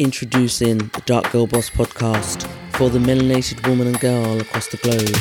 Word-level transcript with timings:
Introducing 0.00 0.78
the 0.78 1.02
Dark 1.04 1.30
Girl 1.30 1.46
Boss 1.46 1.68
podcast 1.68 2.48
for 2.72 2.88
the 2.88 2.98
melanated 2.98 3.68
woman 3.68 3.86
and 3.86 4.00
girl 4.00 4.40
across 4.40 4.66
the 4.68 4.78
globe. 4.78 5.14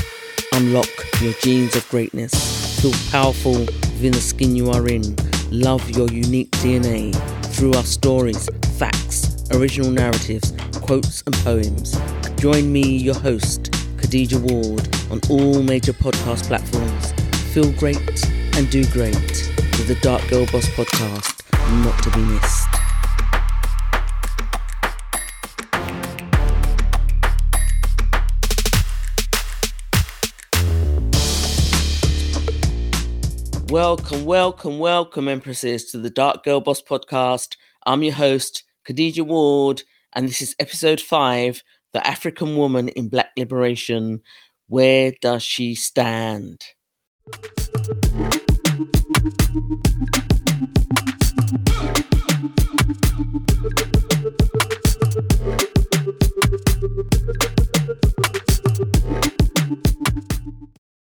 Unlock 0.53 0.87
your 1.21 1.33
genes 1.41 1.75
of 1.75 1.85
greatness. 1.89 2.79
Feel 2.81 2.93
powerful 3.11 3.59
within 3.59 4.13
the 4.13 4.21
skin 4.21 4.55
you 4.55 4.69
are 4.71 4.87
in. 4.87 5.17
Love 5.51 5.89
your 5.89 6.07
unique 6.07 6.49
DNA 6.51 7.13
through 7.47 7.73
our 7.73 7.83
stories, 7.83 8.47
facts, 8.77 9.43
original 9.51 9.91
narratives, 9.91 10.53
quotes, 10.75 11.23
and 11.23 11.35
poems. 11.43 11.99
Join 12.37 12.71
me, 12.71 12.95
your 12.99 13.19
host, 13.19 13.63
Khadija 13.97 14.39
Ward, 14.39 14.87
on 15.11 15.19
all 15.29 15.61
major 15.61 15.91
podcast 15.91 16.45
platforms. 16.45 17.11
Feel 17.53 17.69
great 17.73 18.25
and 18.55 18.69
do 18.69 18.85
great 18.93 19.13
with 19.13 19.89
the 19.89 19.97
Dark 20.01 20.25
Girl 20.29 20.45
Boss 20.45 20.67
podcast, 20.67 21.35
not 21.83 22.01
to 22.01 22.11
be 22.11 22.21
missed. 22.21 22.68
Welcome, 33.69 34.25
welcome, 34.25 34.79
welcome, 34.79 35.27
Empresses, 35.27 35.91
to 35.91 35.99
the 35.99 36.09
Dark 36.09 36.43
Girl 36.43 36.59
Boss 36.59 36.81
podcast. 36.81 37.55
I'm 37.85 38.01
your 38.01 38.15
host, 38.15 38.63
Khadija 38.87 39.23
Ward, 39.23 39.83
and 40.13 40.27
this 40.27 40.41
is 40.41 40.55
episode 40.57 40.99
five 40.99 41.61
The 41.93 42.05
African 42.05 42.57
Woman 42.57 42.89
in 42.89 43.09
Black 43.09 43.29
Liberation. 43.37 44.21
Where 44.69 45.13
does 45.21 45.43
she 45.43 45.75
stand? 45.75 46.65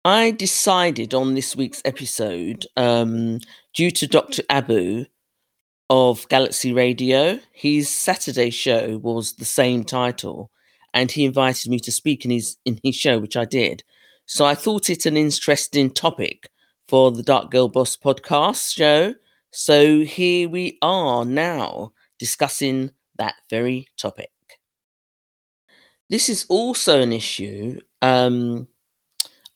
I 0.05 0.31
decided 0.31 1.13
on 1.13 1.33
this 1.33 1.55
week's 1.55 1.81
episode, 1.85 2.65
um, 2.75 3.39
due 3.73 3.89
to 3.91 4.05
Dr. 4.05 4.43
Abu 4.49 5.05
of 5.89 6.27
Galaxy 6.27 6.73
Radio, 6.73 7.39
his 7.53 7.87
Saturday 7.87 8.49
show 8.49 8.97
was 8.97 9.33
the 9.33 9.45
same 9.45 9.85
title, 9.85 10.51
and 10.93 11.09
he 11.09 11.23
invited 11.23 11.71
me 11.71 11.79
to 11.79 11.91
speak 11.91 12.25
in 12.25 12.31
his 12.31 12.57
in 12.65 12.81
his 12.83 12.95
show, 12.95 13.17
which 13.17 13.37
I 13.37 13.45
did. 13.45 13.83
So 14.25 14.45
I 14.45 14.55
thought 14.55 14.89
it 14.89 15.05
an 15.05 15.15
interesting 15.15 15.89
topic 15.89 16.49
for 16.89 17.11
the 17.11 17.23
Dark 17.23 17.49
Girl 17.49 17.69
Boss 17.69 17.95
podcast 17.95 18.73
show. 18.73 19.15
So 19.51 20.01
here 20.01 20.49
we 20.49 20.77
are 20.81 21.23
now 21.23 21.93
discussing 22.19 22.91
that 23.17 23.35
very 23.49 23.87
topic. 23.97 24.31
This 26.09 26.27
is 26.27 26.45
also 26.49 26.99
an 27.01 27.13
issue 27.13 27.79
um, 28.01 28.67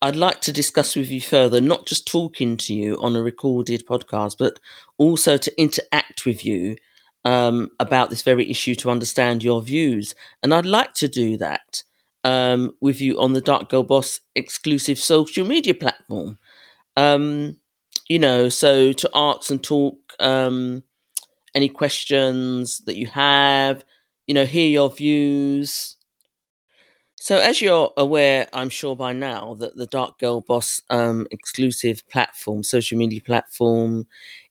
I'd 0.02 0.16
like 0.16 0.42
to 0.42 0.54
discuss 0.54 0.96
with 0.96 1.10
you 1.10 1.22
further, 1.22 1.60
not 1.60 1.88
just 1.88 2.08
talking 2.08 2.56
to 2.58 2.74
you 2.74 3.02
on 3.02 3.16
a 3.16 3.22
recorded 3.24 3.86
podcast, 3.88 4.38
but 4.38 4.60
also 4.98 5.38
to 5.38 5.62
interact 5.62 6.26
with 6.26 6.46
you 6.46 6.78
um, 7.26 7.70
about 7.80 8.10
this 8.10 8.22
very 8.22 8.50
issue 8.50 8.76
to 8.76 8.92
understand 8.92 9.44
your 9.44 9.62
views. 9.62 10.14
And 10.44 10.54
I'd 10.54 10.66
like 10.66 10.94
to 10.96 11.08
do 11.08 11.36
that 11.38 11.84
um, 12.24 12.76
with 12.80 13.02
you 13.02 13.20
on 13.20 13.34
the 13.34 13.42
Dark 13.42 13.70
Girl 13.70 13.84
Boss 13.84 14.20
exclusive 14.36 15.00
social 15.00 15.46
media 15.46 15.74
platform. 15.74 16.38
Um, 16.96 17.58
you 18.08 18.20
know, 18.20 18.50
so 18.50 18.94
to 18.94 19.10
ask 19.16 19.50
and 19.50 19.64
talk 19.64 19.98
um, 20.20 20.84
any 21.56 21.70
questions 21.70 22.80
that 22.86 22.98
you 22.98 23.08
have, 23.08 23.84
you 24.28 24.34
know, 24.36 24.46
hear 24.46 24.70
your 24.70 24.92
views 24.92 25.97
so, 27.20 27.38
as 27.38 27.62
you're 27.62 27.92
aware, 27.98 28.48
I'm 28.54 28.70
sure 28.70 28.96
by 28.96 29.12
now 29.12 29.56
that 29.56 29.76
the 29.76 29.88
Dark 29.88 30.20
Girl 30.20 30.42
Boss 30.42 30.82
um, 30.92 31.28
exclusive 31.32 32.08
platform, 32.10 32.64
social 32.64 32.98
media 32.98 33.22
platform, 33.22 34.06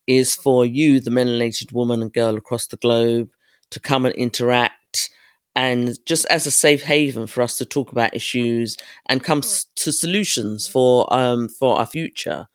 is 0.09 0.35
for 0.35 0.67
you, 0.67 1.01
the 1.01 1.11
melanated 1.11 1.73
woman 1.73 2.03
and 2.03 2.13
girl 2.13 2.37
across 2.37 2.67
the 2.67 2.77
globe, 2.79 3.31
to 3.71 3.81
come 3.81 4.05
and 4.05 4.15
interact, 4.17 5.11
and 5.55 5.97
just 6.07 6.27
as 6.27 6.47
a 6.47 6.51
safe 6.51 6.83
haven 6.83 7.29
for 7.29 7.41
us 7.43 7.57
to 7.59 7.65
talk 7.65 7.93
about 7.93 8.15
issues 8.15 8.77
and 9.09 9.23
come 9.23 9.43
to 9.77 9.93
solutions 9.93 10.67
for 10.67 11.13
um, 11.15 11.49
for 11.49 11.79
our 11.79 11.87
future. 11.87 12.49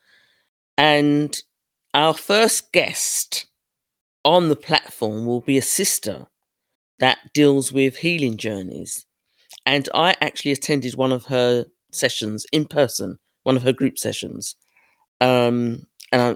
And 0.78 1.42
our 1.94 2.14
first 2.14 2.74
guest 2.74 3.46
on 4.26 4.50
the 4.50 4.56
platform 4.58 5.26
will 5.26 5.42
be 5.42 5.58
a 5.58 5.62
sister 5.62 6.28
that 7.00 7.18
deals 7.34 7.72
with 7.72 7.98
healing 7.98 8.38
journeys 8.38 9.06
and 9.66 9.88
I 9.94 10.16
actually 10.22 10.52
attended 10.52 10.96
one 10.96 11.12
of 11.12 11.26
her 11.26 11.66
sessions 11.92 12.46
in 12.52 12.66
person, 12.66 13.20
one 13.44 13.56
of 13.56 13.64
her 13.64 13.74
group 13.74 13.98
sessions. 13.98 14.56
Um, 15.20 15.86
and 16.12 16.22
I, 16.22 16.36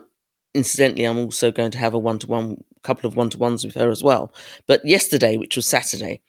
incidentally, 0.53 1.05
I'm 1.05 1.17
also 1.17 1.51
going 1.51 1.71
to 1.71 1.77
have 1.77 1.93
a 1.93 1.99
one 1.99 2.19
to 2.19 2.27
one, 2.27 2.63
couple 2.83 3.07
of 3.07 3.15
one 3.15 3.29
to 3.31 3.37
ones 3.37 3.65
with 3.65 3.75
her 3.75 3.89
as 3.89 4.03
well. 4.03 4.33
But 4.67 4.85
yesterday, 4.85 5.37
which 5.37 5.55
was 5.55 5.67
Saturday, 5.67 6.21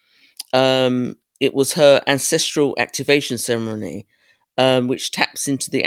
um, 0.53 1.17
it 1.41 1.55
was 1.55 1.75
her 1.75 2.03
ancestral 2.07 2.75
activation 2.79 3.37
ceremony, 3.39 4.07
um, 4.59 4.89
which 4.89 5.11
taps 5.11 5.49
into 5.49 5.71
the 5.71 5.85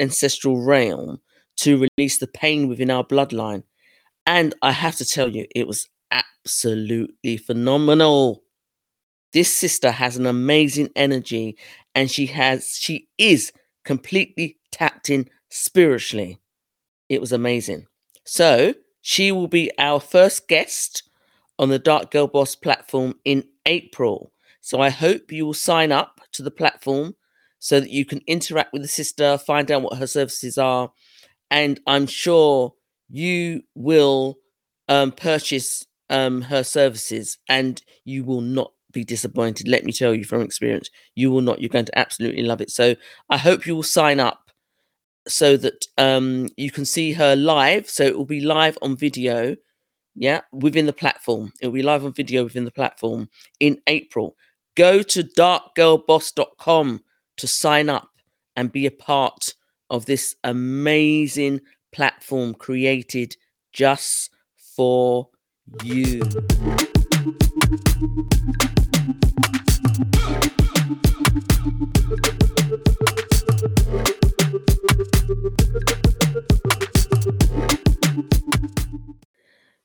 ancestral 0.00 0.62
realm 0.62 1.20
to 1.56 1.86
release 1.96 2.18
the 2.18 2.28
pain 2.28 2.68
within 2.68 2.90
our 2.90 3.04
bloodline. 3.04 3.64
And 4.26 4.54
I 4.62 4.70
have 4.70 4.96
to 4.96 5.04
tell 5.04 5.28
you, 5.28 5.46
it 5.54 5.66
was 5.66 5.88
absolutely 6.10 7.36
phenomenal 7.36 8.44
this 9.32 9.54
sister 9.54 9.90
has 9.90 10.16
an 10.16 10.26
amazing 10.26 10.90
energy 10.96 11.56
and 11.94 12.10
she 12.10 12.26
has 12.26 12.76
she 12.76 13.08
is 13.18 13.52
completely 13.84 14.58
tapped 14.70 15.10
in 15.10 15.28
spiritually. 15.50 16.38
It 17.08 17.20
was 17.20 17.32
amazing. 17.32 17.86
So 18.24 18.74
she 19.00 19.32
will 19.32 19.48
be 19.48 19.70
our 19.78 20.00
first 20.00 20.48
guest 20.48 21.02
on 21.58 21.68
the 21.68 21.78
dark 21.78 22.10
girl 22.10 22.26
boss 22.26 22.54
platform 22.54 23.14
in 23.24 23.44
april. 23.66 24.32
So 24.60 24.80
i 24.80 24.90
hope 24.90 25.32
you 25.32 25.44
will 25.44 25.54
sign 25.54 25.92
up 25.92 26.20
to 26.32 26.42
the 26.42 26.50
platform 26.50 27.14
so 27.58 27.78
that 27.78 27.90
you 27.90 28.04
can 28.04 28.20
interact 28.26 28.72
with 28.72 28.82
the 28.82 28.88
sister 28.88 29.38
find 29.38 29.70
out 29.70 29.82
what 29.82 29.98
her 29.98 30.06
services 30.06 30.58
are 30.58 30.90
and 31.50 31.78
i'm 31.86 32.06
sure 32.06 32.74
you 33.08 33.62
will 33.74 34.38
um, 34.88 35.12
purchase 35.12 35.86
um, 36.10 36.42
her 36.42 36.64
services 36.64 37.38
and 37.48 37.82
you 38.04 38.24
will 38.24 38.40
not 38.40 38.72
be 38.92 39.04
disappointed. 39.04 39.68
Let 39.68 39.84
me 39.84 39.92
tell 39.92 40.14
you 40.14 40.24
from 40.24 40.42
experience, 40.42 40.90
you 41.14 41.30
will 41.30 41.40
not. 41.40 41.60
You're 41.60 41.68
going 41.68 41.84
to 41.86 41.98
absolutely 41.98 42.42
love 42.42 42.60
it. 42.60 42.70
So 42.70 42.94
I 43.30 43.38
hope 43.38 43.66
you 43.66 43.74
will 43.74 43.82
sign 43.82 44.20
up 44.20 44.50
so 45.28 45.56
that 45.56 45.86
um, 45.98 46.48
you 46.56 46.70
can 46.70 46.84
see 46.84 47.12
her 47.12 47.36
live. 47.36 47.88
So 47.88 48.04
it 48.04 48.16
will 48.16 48.26
be 48.26 48.40
live 48.40 48.76
on 48.82 48.96
video, 48.96 49.56
yeah, 50.14 50.42
within 50.52 50.86
the 50.86 50.92
platform. 50.92 51.52
It 51.60 51.66
will 51.66 51.74
be 51.74 51.82
live 51.82 52.04
on 52.04 52.12
video 52.12 52.44
within 52.44 52.64
the 52.64 52.70
platform 52.70 53.28
in 53.60 53.80
April. 53.86 54.36
Go 54.76 55.02
to 55.02 55.22
darkgirlboss.com 55.22 57.02
to 57.36 57.46
sign 57.46 57.88
up 57.88 58.08
and 58.56 58.72
be 58.72 58.86
a 58.86 58.90
part 58.90 59.54
of 59.90 60.06
this 60.06 60.34
amazing 60.44 61.60
platform 61.92 62.54
created 62.54 63.36
just 63.72 64.30
for 64.76 65.28
you. 65.82 66.22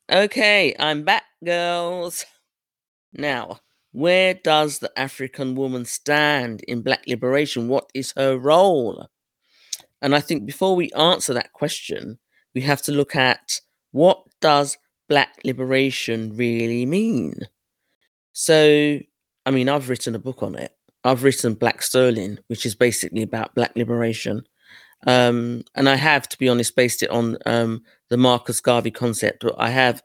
Okay, 0.09 0.75
I'm 0.80 1.03
back, 1.03 1.24
girls. 1.44 2.25
Now, 3.13 3.60
where 3.92 4.36
does 4.36 4.80
the 4.80 4.92
African 4.98 5.56
woman 5.56 5.86
stand 5.86 6.62
in 6.68 6.81
black 6.81 7.04
liberation? 7.07 7.68
What 7.68 7.89
is 7.95 8.13
her 8.16 8.38
role? 8.38 9.07
And 10.01 10.13
I 10.13 10.19
think 10.19 10.45
before 10.45 10.75
we 10.75 10.92
answer 10.92 11.33
that 11.33 11.51
question, 11.54 12.19
we 12.54 12.62
have 12.62 12.81
to 12.83 12.92
look 12.92 13.16
at 13.16 13.60
what 13.92 14.24
does 14.39 14.77
black 15.10 15.39
liberation 15.44 16.38
really 16.38 16.86
mean? 16.86 17.48
So, 18.33 19.00
I 19.48 19.51
mean, 19.51 19.68
I've 19.68 19.89
written 19.89 20.13
a 20.13 20.19
book 20.19 20.44
on 20.44 20.56
it. 20.56 20.76
I've 21.04 21.24
written 21.24 21.54
Black 21.54 21.82
Sterling, 21.82 22.40
which 22.48 22.66
is 22.66 22.76
basically 22.76 23.22
about 23.22 23.56
black 23.56 23.72
liberation. 23.76 24.44
Um, 25.06 25.64
and 25.76 25.88
I 25.88 25.96
have, 25.96 26.28
to 26.30 26.38
be 26.38 26.50
honest, 26.50 26.76
based 26.76 27.04
it 27.04 27.10
on 27.10 27.38
um, 27.46 27.84
the 28.10 28.18
Marcus 28.18 28.60
Garvey 28.60 28.92
concept. 28.92 29.44
But 29.44 29.56
I 29.58 29.70
have 29.70 30.04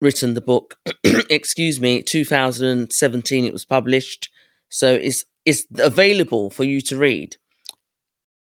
written 0.00 0.34
the 0.34 0.40
book, 0.40 0.78
excuse 1.30 1.80
me, 1.80 2.02
2017 2.02 3.44
it 3.44 3.52
was 3.52 3.64
published. 3.64 4.30
So 4.68 4.92
it's, 4.94 5.24
it's 5.44 5.64
available 5.78 6.50
for 6.50 6.64
you 6.64 6.80
to 6.82 6.96
read. 6.96 7.36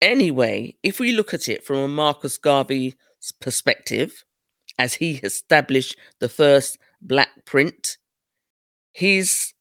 Anyway, 0.02 0.75
if 0.84 1.00
we 1.00 1.12
look 1.12 1.34
at 1.34 1.50
it 1.50 1.64
from 1.64 1.78
a 1.78 1.88
Marcus 1.88 2.38
Garvey 2.38 2.96
perspective, 3.42 4.24
as 4.80 4.96
he 4.96 5.16
established 5.18 5.98
the 6.19 6.30
first 6.30 6.78
black 7.02 7.46
print 7.46 7.98
his 8.98 9.54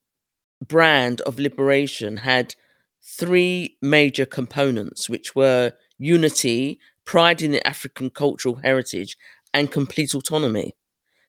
brand 0.64 1.20
of 1.22 1.38
liberation 1.38 2.18
had 2.18 2.54
three 3.02 3.76
major 3.82 4.26
components, 4.26 5.08
which 5.08 5.34
were 5.34 5.72
unity, 5.98 6.78
pride 7.04 7.42
in 7.42 7.52
the 7.52 7.66
African 7.66 8.10
cultural 8.10 8.56
heritage, 8.56 9.16
and 9.54 9.70
complete 9.70 10.14
autonomy. 10.14 10.74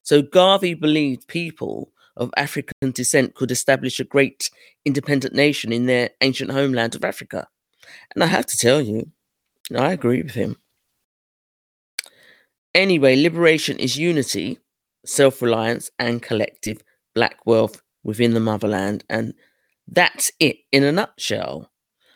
So 0.04 0.22
Garvey 0.22 0.74
believed 0.74 1.28
people 1.28 1.92
of 2.16 2.32
African 2.36 2.92
descent 2.92 3.36
could 3.36 3.52
establish 3.52 4.00
a 4.00 4.04
great 4.04 4.50
independent 4.86 5.36
nation 5.36 5.72
in 5.72 5.86
their 5.86 6.10
ancient 6.22 6.52
homeland 6.52 6.96
of 6.96 7.04
Africa. 7.04 7.48
And 8.14 8.24
I 8.24 8.28
have 8.28 8.46
to 8.48 8.58
tell 8.58 8.82
you, 8.82 9.12
I 9.76 9.92
agree 9.92 10.24
with 10.24 10.34
him. 10.34 10.58
Anyway, 12.74 13.16
liberation 13.16 13.80
is 13.80 13.98
unity, 13.98 14.60
self 15.06 15.42
reliance, 15.42 15.90
and 16.00 16.22
collective 16.22 16.82
black 17.14 17.46
wealth 17.46 17.82
within 18.08 18.34
the 18.34 18.40
motherland. 18.40 19.04
And 19.10 19.36
that's 19.88 20.32
it 20.40 20.58
in 20.72 20.84
a 20.84 20.92
nutshell. 20.92 21.70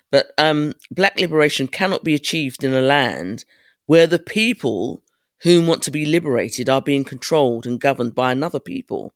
But 0.09 0.31
um, 0.39 0.73
black 0.89 1.19
liberation 1.19 1.67
cannot 1.67 2.03
be 2.03 2.15
achieved 2.15 2.63
in 2.63 2.73
a 2.73 2.81
land 2.81 3.45
where 3.85 4.07
the 4.07 4.19
people 4.19 5.03
who 5.41 5.65
want 5.65 5.83
to 5.83 5.91
be 5.91 6.05
liberated 6.05 6.69
are 6.69 6.81
being 6.81 7.03
controlled 7.03 7.67
and 7.67 7.79
governed 7.79 8.15
by 8.15 8.31
another 8.31 8.59
people 8.59 9.13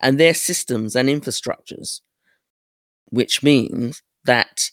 and 0.00 0.18
their 0.18 0.34
systems 0.34 0.96
and 0.96 1.08
infrastructures, 1.08 2.00
which 3.06 3.42
means 3.42 4.02
that 4.24 4.70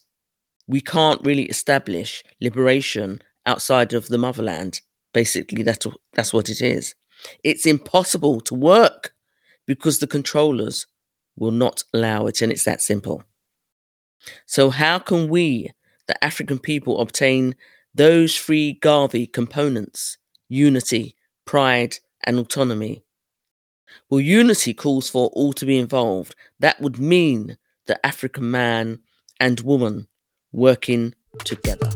we 0.67 0.81
can't 0.81 1.23
really 1.23 1.43
establish 1.43 2.23
liberation 2.41 3.21
outside 3.45 3.93
of 3.93 4.07
the 4.07 4.17
motherland. 4.17 4.81
Basically, 5.13 5.63
that's 5.63 5.87
that's 6.13 6.33
what 6.33 6.49
it 6.49 6.61
is. 6.61 6.95
It's 7.43 7.65
impossible 7.65 8.41
to 8.41 8.53
work 8.53 9.13
because 9.65 9.99
the 9.99 10.07
controllers 10.07 10.85
will 11.37 11.51
not 11.51 11.83
allow 11.93 12.27
it, 12.27 12.41
and 12.41 12.51
it's 12.51 12.65
that 12.65 12.81
simple. 12.81 13.23
So, 14.45 14.69
how 14.69 14.99
can 14.99 15.29
we, 15.29 15.71
the 16.07 16.21
African 16.23 16.59
people, 16.59 16.99
obtain 16.99 17.55
those 17.95 18.37
three 18.37 18.73
Garvey 18.73 19.27
components 19.27 20.17
unity, 20.49 21.15
pride, 21.45 21.97
and 22.25 22.39
autonomy? 22.39 23.03
Well, 24.09 24.21
unity 24.21 24.73
calls 24.73 25.09
for 25.09 25.27
all 25.29 25.53
to 25.53 25.65
be 25.65 25.77
involved. 25.77 26.35
That 26.59 26.81
would 26.81 26.99
mean 26.99 27.57
the 27.85 28.05
African 28.05 28.51
man 28.51 28.99
and 29.39 29.59
woman 29.61 30.07
working 30.51 31.13
together. 31.43 31.89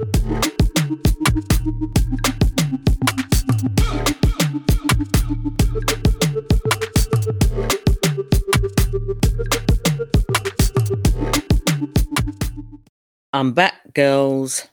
I'm 13.33 13.53
back, 13.53 13.93
girls. 13.93 14.67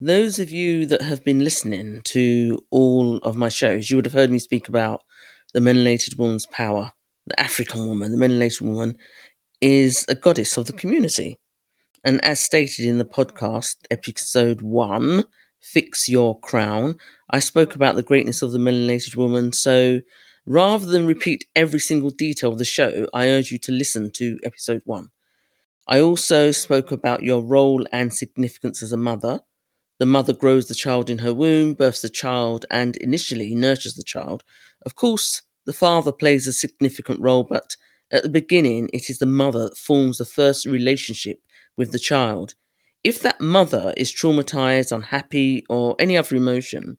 Those 0.00 0.38
of 0.38 0.52
you 0.52 0.86
that 0.86 1.02
have 1.02 1.24
been 1.24 1.42
listening 1.42 2.02
to 2.04 2.64
all 2.70 3.16
of 3.18 3.34
my 3.34 3.48
shows, 3.48 3.90
you 3.90 3.96
would 3.96 4.04
have 4.04 4.12
heard 4.12 4.30
me 4.30 4.38
speak 4.38 4.68
about 4.68 5.02
the 5.52 5.58
melanated 5.58 6.16
woman's 6.16 6.46
power. 6.46 6.92
The 7.26 7.40
African 7.40 7.88
woman, 7.88 8.12
the 8.12 8.24
melanated 8.24 8.60
woman, 8.60 8.96
is 9.60 10.06
a 10.08 10.14
goddess 10.14 10.56
of 10.56 10.66
the 10.66 10.72
community. 10.72 11.40
And 12.04 12.24
as 12.24 12.38
stated 12.38 12.86
in 12.86 12.98
the 12.98 13.04
podcast, 13.04 13.74
episode 13.90 14.60
one, 14.60 15.24
Fix 15.60 16.08
Your 16.08 16.38
Crown, 16.38 16.96
I 17.30 17.40
spoke 17.40 17.74
about 17.74 17.96
the 17.96 18.02
greatness 18.04 18.42
of 18.42 18.52
the 18.52 18.58
melanated 18.58 19.16
woman. 19.16 19.52
So 19.52 20.00
rather 20.46 20.86
than 20.86 21.04
repeat 21.04 21.46
every 21.56 21.80
single 21.80 22.10
detail 22.10 22.52
of 22.52 22.58
the 22.58 22.64
show, 22.64 23.08
I 23.12 23.26
urge 23.28 23.50
you 23.50 23.58
to 23.58 23.72
listen 23.72 24.12
to 24.12 24.38
episode 24.44 24.82
one. 24.84 25.10
I 25.86 26.00
also 26.00 26.50
spoke 26.50 26.92
about 26.92 27.22
your 27.22 27.42
role 27.42 27.86
and 27.92 28.12
significance 28.12 28.82
as 28.82 28.92
a 28.92 28.96
mother. 28.96 29.40
The 29.98 30.06
mother 30.06 30.32
grows 30.32 30.68
the 30.68 30.74
child 30.74 31.10
in 31.10 31.18
her 31.18 31.34
womb, 31.34 31.74
births 31.74 32.02
the 32.02 32.08
child, 32.08 32.66
and 32.70 32.96
initially 32.96 33.54
nurtures 33.54 33.94
the 33.94 34.02
child. 34.04 34.44
Of 34.86 34.96
course, 34.96 35.42
the 35.66 35.72
father 35.72 36.12
plays 36.12 36.46
a 36.46 36.52
significant 36.52 37.20
role, 37.20 37.44
but 37.44 37.76
at 38.10 38.22
the 38.22 38.28
beginning, 38.28 38.90
it 38.92 39.10
is 39.10 39.18
the 39.18 39.26
mother 39.26 39.68
that 39.70 39.78
forms 39.78 40.18
the 40.18 40.24
first 40.24 40.66
relationship 40.66 41.40
with 41.76 41.92
the 41.92 41.98
child. 41.98 42.54
If 43.04 43.20
that 43.20 43.40
mother 43.40 43.94
is 43.96 44.12
traumatized, 44.12 44.92
unhappy, 44.92 45.64
or 45.68 45.96
any 45.98 46.16
other 46.16 46.36
emotion, 46.36 46.98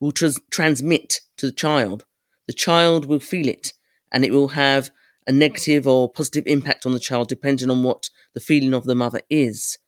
will 0.00 0.12
trans- 0.12 0.40
transmit 0.50 1.20
to 1.38 1.46
the 1.46 1.52
child. 1.52 2.04
The 2.46 2.52
child 2.52 3.06
will 3.06 3.20
feel 3.20 3.48
it, 3.48 3.72
and 4.12 4.24
it 4.24 4.32
will 4.32 4.48
have 4.48 4.90
a 5.28 5.32
negative 5.32 5.86
or 5.86 6.10
positive 6.10 6.44
impact 6.46 6.86
on 6.86 6.92
the 6.92 6.98
child 6.98 7.28
depending 7.28 7.70
on 7.70 7.82
what 7.84 8.08
the 8.34 8.40
feeling 8.40 8.74
of 8.74 8.84
the 8.84 8.94
mother 8.94 9.20
is. 9.30 9.78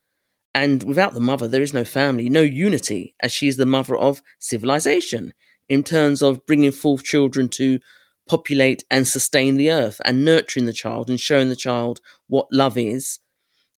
And 0.55 0.83
without 0.83 1.15
the 1.15 1.21
mother, 1.21 1.49
there 1.49 1.63
is 1.63 1.73
no 1.73 1.85
family, 1.85 2.29
no 2.29 2.43
unity, 2.43 3.15
as 3.21 3.33
she 3.33 3.49
is 3.49 3.57
the 3.57 3.67
mother 3.67 3.97
of 3.97 4.23
civilization 4.39 5.33
in 5.69 5.83
terms 5.83 6.23
of 6.23 6.45
bringing 6.47 6.73
forth 6.73 7.05
children 7.05 7.49
to 7.49 7.79
populate 8.29 8.85
and 8.91 9.09
sustain 9.09 9.57
the 9.57 9.71
earth 9.71 10.01
and 10.05 10.25
nurturing 10.25 10.67
the 10.67 10.73
child 10.73 11.09
and 11.09 11.19
showing 11.19 11.49
the 11.49 11.57
child 11.57 12.01
what 12.29 12.47
love 12.53 12.77
is 12.77 13.19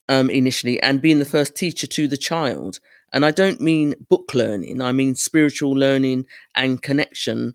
um, 0.09 0.29
initially 0.31 0.83
and 0.83 1.01
being 1.01 1.19
the 1.19 1.25
first 1.25 1.55
teacher 1.55 1.87
to 1.87 2.09
the 2.09 2.17
child. 2.17 2.81
And 3.13 3.25
I 3.25 3.31
don't 3.31 3.61
mean 3.61 3.95
book 4.09 4.35
learning, 4.35 4.81
I 4.83 4.93
mean 4.93 5.15
spiritual 5.15 5.73
learning 5.73 6.27
and 6.55 6.83
connection 6.83 7.55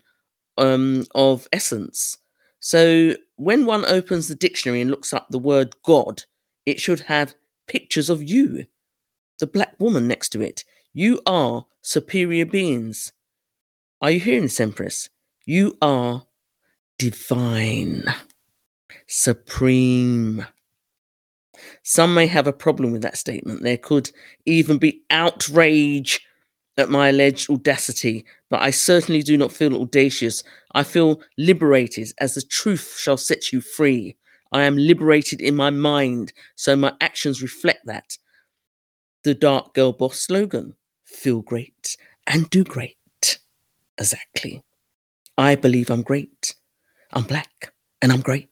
um, 0.56 1.04
of 1.14 1.46
essence. 1.52 2.16
So 2.60 3.14
when 3.38 3.66
one 3.66 3.84
opens 3.84 4.28
the 4.28 4.34
dictionary 4.34 4.80
and 4.80 4.90
looks 4.90 5.12
up 5.12 5.28
the 5.30 5.38
word 5.38 5.74
God, 5.84 6.24
it 6.66 6.80
should 6.80 7.00
have 7.00 7.34
pictures 7.68 8.10
of 8.10 8.22
you, 8.22 8.66
the 9.38 9.46
black 9.46 9.74
woman 9.78 10.08
next 10.08 10.30
to 10.30 10.42
it. 10.42 10.64
You 10.92 11.20
are 11.24 11.66
superior 11.80 12.44
beings. 12.44 13.12
Are 14.02 14.10
you 14.10 14.20
hearing 14.20 14.42
this, 14.42 14.60
Empress? 14.60 15.08
You 15.46 15.78
are 15.80 16.26
divine, 16.98 18.04
supreme. 19.06 20.44
Some 21.84 22.14
may 22.14 22.26
have 22.26 22.46
a 22.48 22.52
problem 22.52 22.90
with 22.92 23.02
that 23.02 23.16
statement. 23.16 23.62
There 23.62 23.78
could 23.78 24.10
even 24.46 24.78
be 24.78 25.02
outrage 25.10 26.20
at 26.78 26.90
my 26.90 27.08
alleged 27.08 27.50
audacity, 27.50 28.24
but 28.50 28.62
I 28.62 28.70
certainly 28.70 29.22
do 29.22 29.36
not 29.36 29.52
feel 29.52 29.80
audacious. 29.80 30.42
I 30.72 30.84
feel 30.84 31.20
liberated 31.36 32.12
as 32.20 32.34
the 32.34 32.42
truth 32.42 32.96
shall 32.98 33.16
set 33.16 33.52
you 33.52 33.60
free. 33.60 34.16
I 34.52 34.62
am 34.62 34.76
liberated 34.76 35.40
in 35.40 35.56
my 35.56 35.70
mind, 35.70 36.32
so 36.56 36.76
my 36.76 36.92
actions 37.00 37.42
reflect 37.42 37.84
that. 37.86 38.16
The 39.24 39.34
Dark 39.34 39.74
Girl 39.74 39.92
Boss 39.92 40.20
slogan 40.20 40.74
feel 41.04 41.42
great 41.42 41.96
and 42.26 42.48
do 42.48 42.64
great. 42.64 42.96
Exactly. 43.98 44.62
I 45.36 45.56
believe 45.56 45.90
I'm 45.90 46.02
great. 46.02 46.54
I'm 47.12 47.24
black 47.24 47.72
and 48.00 48.12
I'm 48.12 48.20
great. 48.20 48.48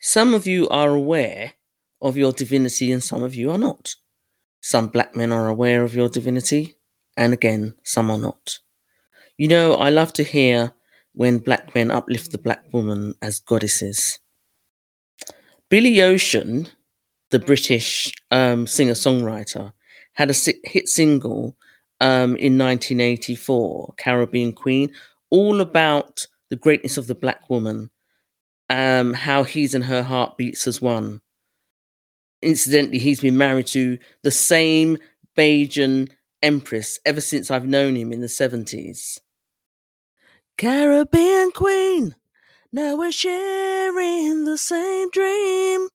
Some 0.00 0.34
of 0.34 0.46
you 0.48 0.68
are 0.70 0.90
aware 0.90 1.52
of 2.02 2.16
your 2.16 2.32
divinity 2.32 2.90
and 2.90 3.04
some 3.04 3.22
of 3.22 3.36
you 3.36 3.52
are 3.52 3.58
not. 3.58 3.94
Some 4.60 4.88
black 4.88 5.14
men 5.14 5.30
are 5.30 5.46
aware 5.46 5.84
of 5.84 5.94
your 5.94 6.08
divinity, 6.08 6.76
and 7.16 7.32
again, 7.32 7.74
some 7.84 8.10
are 8.10 8.18
not. 8.18 8.58
You 9.36 9.46
know, 9.46 9.74
I 9.74 9.90
love 9.90 10.12
to 10.14 10.24
hear 10.24 10.72
when 11.12 11.38
black 11.38 11.74
men 11.76 11.92
uplift 11.92 12.32
the 12.32 12.38
black 12.38 12.64
woman 12.72 13.14
as 13.22 13.38
goddesses. 13.38 14.18
Billy 15.68 16.02
Ocean, 16.02 16.66
the 17.30 17.38
British 17.38 18.12
um, 18.32 18.66
singer 18.66 18.94
songwriter, 18.94 19.72
had 20.18 20.30
a 20.32 20.34
hit 20.64 20.88
single 20.88 21.56
um, 22.00 22.34
in 22.36 22.58
1984, 22.58 23.94
Caribbean 23.98 24.52
Queen, 24.52 24.90
all 25.30 25.60
about 25.60 26.26
the 26.50 26.56
greatness 26.56 26.96
of 26.98 27.06
the 27.06 27.14
black 27.14 27.48
woman, 27.48 27.88
um, 28.68 29.14
how 29.14 29.44
he's 29.44 29.76
and 29.76 29.84
her 29.84 30.02
heart 30.02 30.36
beats 30.36 30.66
as 30.66 30.82
one. 30.82 31.20
Incidentally, 32.42 32.98
he's 32.98 33.20
been 33.20 33.38
married 33.38 33.68
to 33.68 33.96
the 34.24 34.32
same 34.32 34.98
Bajan 35.36 36.10
empress 36.42 36.98
ever 37.06 37.20
since 37.20 37.48
I've 37.48 37.66
known 37.66 37.94
him 37.94 38.12
in 38.12 38.20
the 38.20 38.26
70s. 38.26 39.20
Caribbean 40.56 41.52
Queen, 41.52 42.16
now 42.72 42.96
we're 42.96 43.12
sharing 43.12 44.46
the 44.46 44.58
same 44.58 45.10
dream, 45.10 45.88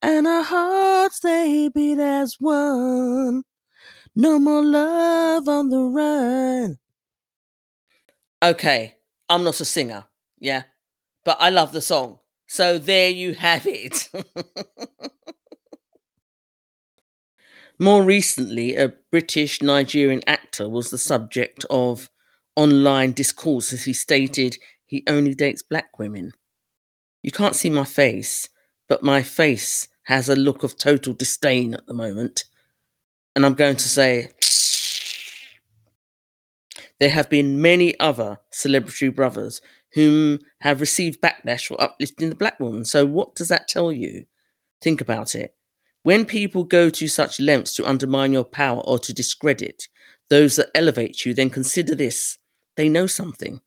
and 0.00 0.28
our 0.28 0.44
hearts 0.44 1.18
they 1.18 1.68
beat 1.74 1.98
as 1.98 2.36
one. 2.38 3.42
No 4.16 4.38
more 4.38 4.64
love 4.64 5.46
on 5.46 5.68
the 5.68 5.78
run. 5.78 6.78
Okay, 8.42 8.96
I'm 9.28 9.44
not 9.44 9.60
a 9.60 9.64
singer, 9.64 10.06
yeah, 10.38 10.62
but 11.24 11.36
I 11.38 11.50
love 11.50 11.72
the 11.72 11.82
song. 11.82 12.18
So 12.46 12.78
there 12.78 13.10
you 13.10 13.34
have 13.34 13.66
it. 13.66 14.08
More 17.78 18.02
recently, 18.02 18.74
a 18.76 18.94
British 19.10 19.60
Nigerian 19.60 20.22
actor 20.26 20.66
was 20.66 20.90
the 20.90 20.96
subject 20.96 21.66
of 21.68 22.08
online 22.54 23.12
discourse 23.12 23.70
as 23.74 23.84
he 23.84 23.92
stated 23.92 24.56
he 24.86 25.04
only 25.06 25.34
dates 25.34 25.62
black 25.62 25.98
women. 25.98 26.32
You 27.22 27.32
can't 27.32 27.56
see 27.56 27.68
my 27.68 27.84
face, 27.84 28.48
but 28.88 29.02
my 29.02 29.22
face 29.22 29.88
has 30.04 30.30
a 30.30 30.36
look 30.36 30.62
of 30.62 30.78
total 30.78 31.12
disdain 31.12 31.74
at 31.74 31.84
the 31.86 31.92
moment. 31.92 32.44
And 33.36 33.44
I'm 33.44 33.54
going 33.54 33.76
to 33.76 33.88
say 33.88 34.30
there 36.98 37.10
have 37.10 37.28
been 37.28 37.60
many 37.60 37.98
other 38.00 38.38
celebrity 38.50 39.10
brothers 39.10 39.60
whom 39.92 40.38
have 40.62 40.80
received 40.80 41.20
backlash 41.20 41.66
for 41.66 41.80
uplifting 41.80 42.30
the 42.30 42.34
black 42.34 42.58
woman. 42.58 42.86
So, 42.86 43.04
what 43.04 43.34
does 43.34 43.48
that 43.48 43.68
tell 43.68 43.92
you? 43.92 44.24
Think 44.80 45.02
about 45.02 45.34
it. 45.34 45.54
When 46.02 46.24
people 46.24 46.64
go 46.64 46.88
to 46.88 47.08
such 47.08 47.38
lengths 47.38 47.76
to 47.76 47.86
undermine 47.86 48.32
your 48.32 48.44
power 48.44 48.80
or 48.80 48.98
to 49.00 49.12
discredit 49.12 49.86
those 50.30 50.56
that 50.56 50.70
elevate 50.74 51.26
you, 51.26 51.34
then 51.34 51.50
consider 51.50 51.94
this 51.94 52.38
they 52.76 52.88
know 52.88 53.06
something. 53.06 53.60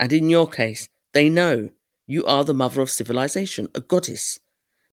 And 0.00 0.10
in 0.10 0.30
your 0.30 0.48
case, 0.48 0.88
they 1.12 1.28
know 1.28 1.68
you 2.06 2.24
are 2.24 2.44
the 2.44 2.54
mother 2.54 2.80
of 2.80 2.90
civilization, 2.90 3.68
a 3.74 3.80
goddess. 3.80 4.38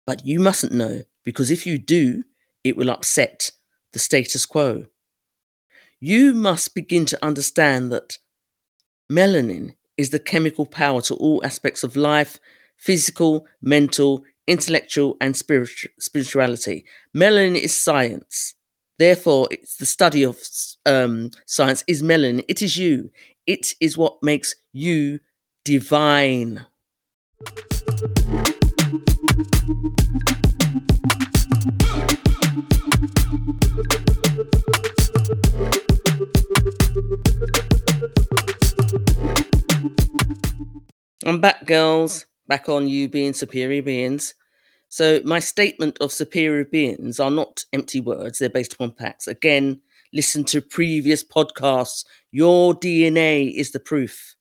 But 0.07 0.27
you 0.27 0.41
mustn't 0.41 0.73
know, 0.73 1.03
because 1.25 1.53
if 1.53 1.67
you 1.67 1.79
do, 1.79 2.25
it 2.65 2.77
will 2.77 2.91
upset 2.91 3.53
the 3.93 3.99
status 3.99 4.47
quo. 4.47 4.87
You 6.01 6.35
must 6.35 6.75
begin 6.75 7.07
to 7.07 7.25
understand 7.25 7.91
that 7.93 8.19
melanin 9.11 9.75
is 9.97 10.11
the 10.11 10.19
chemical 10.21 10.67
power 10.67 11.01
to 11.03 11.15
all 11.15 11.45
aspects 11.45 11.83
of 11.83 11.97
life 11.97 12.39
physical, 12.77 13.45
mental, 13.61 14.25
intellectual, 14.47 15.17
and 15.21 15.37
spiritu- 15.37 15.89
spirituality. 15.99 16.85
Melanin 17.17 17.57
is 17.57 17.77
science. 17.77 18.55
Therefore, 18.99 19.49
it's 19.51 19.77
the 19.77 19.87
study 19.87 20.25
of 20.25 20.39
um, 20.87 21.31
science 21.47 21.85
is 21.87 22.03
melanin. 22.03 22.45
It 22.49 22.63
is 22.63 22.77
you. 22.77 23.11
It 23.47 23.75
is 23.81 23.99
what 23.99 24.23
makes 24.23 24.55
you 24.73 25.21
divine. 25.65 26.67
I'm 41.25 41.41
back, 41.41 41.67
girls. 41.67 42.27
Back 42.49 42.69
on 42.69 42.89
you 42.89 43.09
being 43.09 43.33
superior 43.35 43.83
beings. 43.83 44.35
So, 44.89 45.21
my 45.25 45.39
statement 45.39 45.99
of 46.01 46.11
superior 46.11 46.65
beings 46.65 47.21
are 47.21 47.31
not 47.31 47.65
empty 47.73 48.01
words, 48.01 48.39
they're 48.39 48.49
based 48.49 48.73
upon 48.73 48.95
facts. 48.95 49.29
Again, 49.29 49.81
listen 50.13 50.43
to 50.45 50.61
previous 50.61 51.23
podcasts. 51.23 52.05
Your 52.33 52.75
DNA 52.75 53.55
is 53.55 53.71
the 53.71 53.79
proof. 53.79 54.35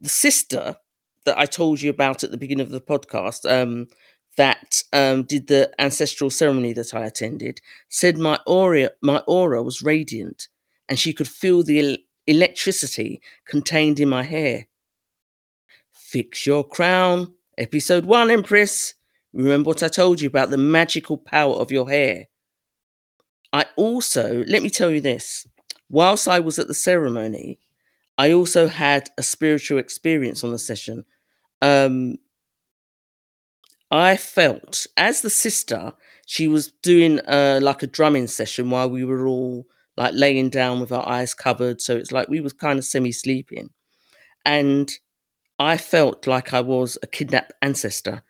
The 0.00 0.08
sister 0.08 0.76
that 1.24 1.38
I 1.38 1.46
told 1.46 1.80
you 1.80 1.90
about 1.90 2.24
at 2.24 2.32
the 2.32 2.36
beginning 2.36 2.66
of 2.66 2.72
the 2.72 2.80
podcast, 2.80 3.50
um, 3.50 3.86
that 4.36 4.82
um, 4.92 5.24
did 5.24 5.48
the 5.48 5.70
ancestral 5.78 6.30
ceremony 6.30 6.72
that 6.74 6.94
I 6.94 7.04
attended, 7.04 7.60
said 7.88 8.18
my 8.18 8.38
aura, 8.46 8.90
my 9.02 9.18
aura 9.26 9.62
was 9.62 9.82
radiant, 9.82 10.48
and 10.88 10.98
she 10.98 11.12
could 11.12 11.28
feel 11.28 11.62
the 11.62 11.80
el- 11.80 11.96
electricity 12.26 13.20
contained 13.46 14.00
in 14.00 14.08
my 14.08 14.22
hair. 14.22 14.66
Fix 15.92 16.46
your 16.46 16.64
crown, 16.64 17.34
episode 17.58 18.04
one, 18.04 18.30
Empress. 18.30 18.94
Remember 19.32 19.68
what 19.68 19.82
I 19.82 19.88
told 19.88 20.20
you 20.20 20.28
about 20.28 20.50
the 20.50 20.58
magical 20.58 21.16
power 21.16 21.54
of 21.54 21.70
your 21.70 21.88
hair. 21.88 22.26
I 23.52 23.66
also, 23.76 24.44
let 24.46 24.62
me 24.62 24.70
tell 24.70 24.90
you 24.90 25.00
this 25.00 25.46
whilst 25.88 26.28
I 26.28 26.38
was 26.40 26.58
at 26.58 26.68
the 26.68 26.74
ceremony, 26.74 27.58
I 28.16 28.32
also 28.32 28.68
had 28.68 29.10
a 29.18 29.22
spiritual 29.22 29.78
experience 29.78 30.44
on 30.44 30.52
the 30.52 30.58
session. 30.58 31.04
Um, 31.62 32.18
I 33.90 34.16
felt 34.16 34.86
as 34.96 35.20
the 35.22 35.30
sister, 35.30 35.92
she 36.26 36.48
was 36.48 36.72
doing 36.82 37.20
uh, 37.20 37.60
like 37.62 37.82
a 37.82 37.86
drumming 37.88 38.28
session 38.28 38.70
while 38.70 38.90
we 38.90 39.04
were 39.04 39.26
all 39.26 39.66
like 39.96 40.14
laying 40.14 40.50
down 40.50 40.80
with 40.80 40.92
our 40.92 41.06
eyes 41.08 41.34
covered. 41.34 41.80
So 41.80 41.96
it's 41.96 42.12
like 42.12 42.28
we 42.28 42.40
was 42.40 42.52
kind 42.52 42.78
of 42.78 42.84
semi 42.84 43.12
sleeping. 43.12 43.70
And 44.46 44.92
I 45.58 45.76
felt 45.78 46.26
like 46.26 46.54
I 46.54 46.60
was 46.62 46.98
a 47.02 47.08
kidnapped 47.08 47.52
ancestor 47.62 48.22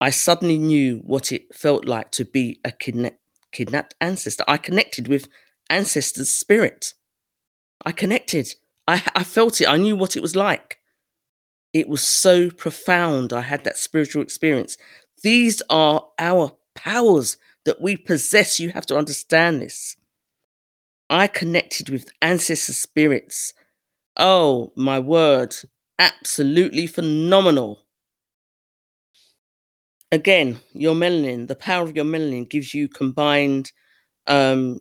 I 0.00 0.10
suddenly 0.10 0.58
knew 0.58 0.98
what 0.98 1.32
it 1.32 1.54
felt 1.54 1.86
like 1.86 2.12
to 2.12 2.24
be 2.24 2.60
a 2.64 2.70
kidna- 2.70 3.16
kidnapped 3.52 3.94
ancestor. 4.00 4.44
I 4.48 4.58
connected 4.58 5.08
with 5.08 5.28
ancestors' 5.70 6.30
spirit. 6.30 6.94
I 7.84 7.92
connected. 7.92 8.54
I, 8.88 9.02
I 9.14 9.24
felt 9.24 9.60
it. 9.60 9.68
I 9.68 9.76
knew 9.76 9.96
what 9.96 10.16
it 10.16 10.22
was 10.22 10.36
like. 10.36 10.77
It 11.72 11.88
was 11.88 12.06
so 12.06 12.50
profound. 12.50 13.32
I 13.32 13.42
had 13.42 13.64
that 13.64 13.78
spiritual 13.78 14.22
experience. 14.22 14.76
These 15.22 15.62
are 15.70 16.06
our 16.18 16.52
powers 16.74 17.36
that 17.64 17.80
we 17.80 17.96
possess. 17.96 18.58
You 18.58 18.70
have 18.70 18.86
to 18.86 18.96
understand 18.96 19.62
this. 19.62 19.96
I 21.10 21.26
connected 21.26 21.88
with 21.88 22.10
ancestor 22.22 22.72
spirits. 22.72 23.54
Oh, 24.16 24.72
my 24.76 24.98
word. 24.98 25.54
Absolutely 25.98 26.86
phenomenal 26.86 27.80
again, 30.12 30.60
your 30.72 30.94
melanin, 30.94 31.48
the 31.48 31.54
power 31.54 31.84
of 31.84 31.96
your 31.96 32.04
melanin 32.04 32.48
gives 32.48 32.74
you 32.74 32.88
combined, 32.88 33.72
um, 34.26 34.80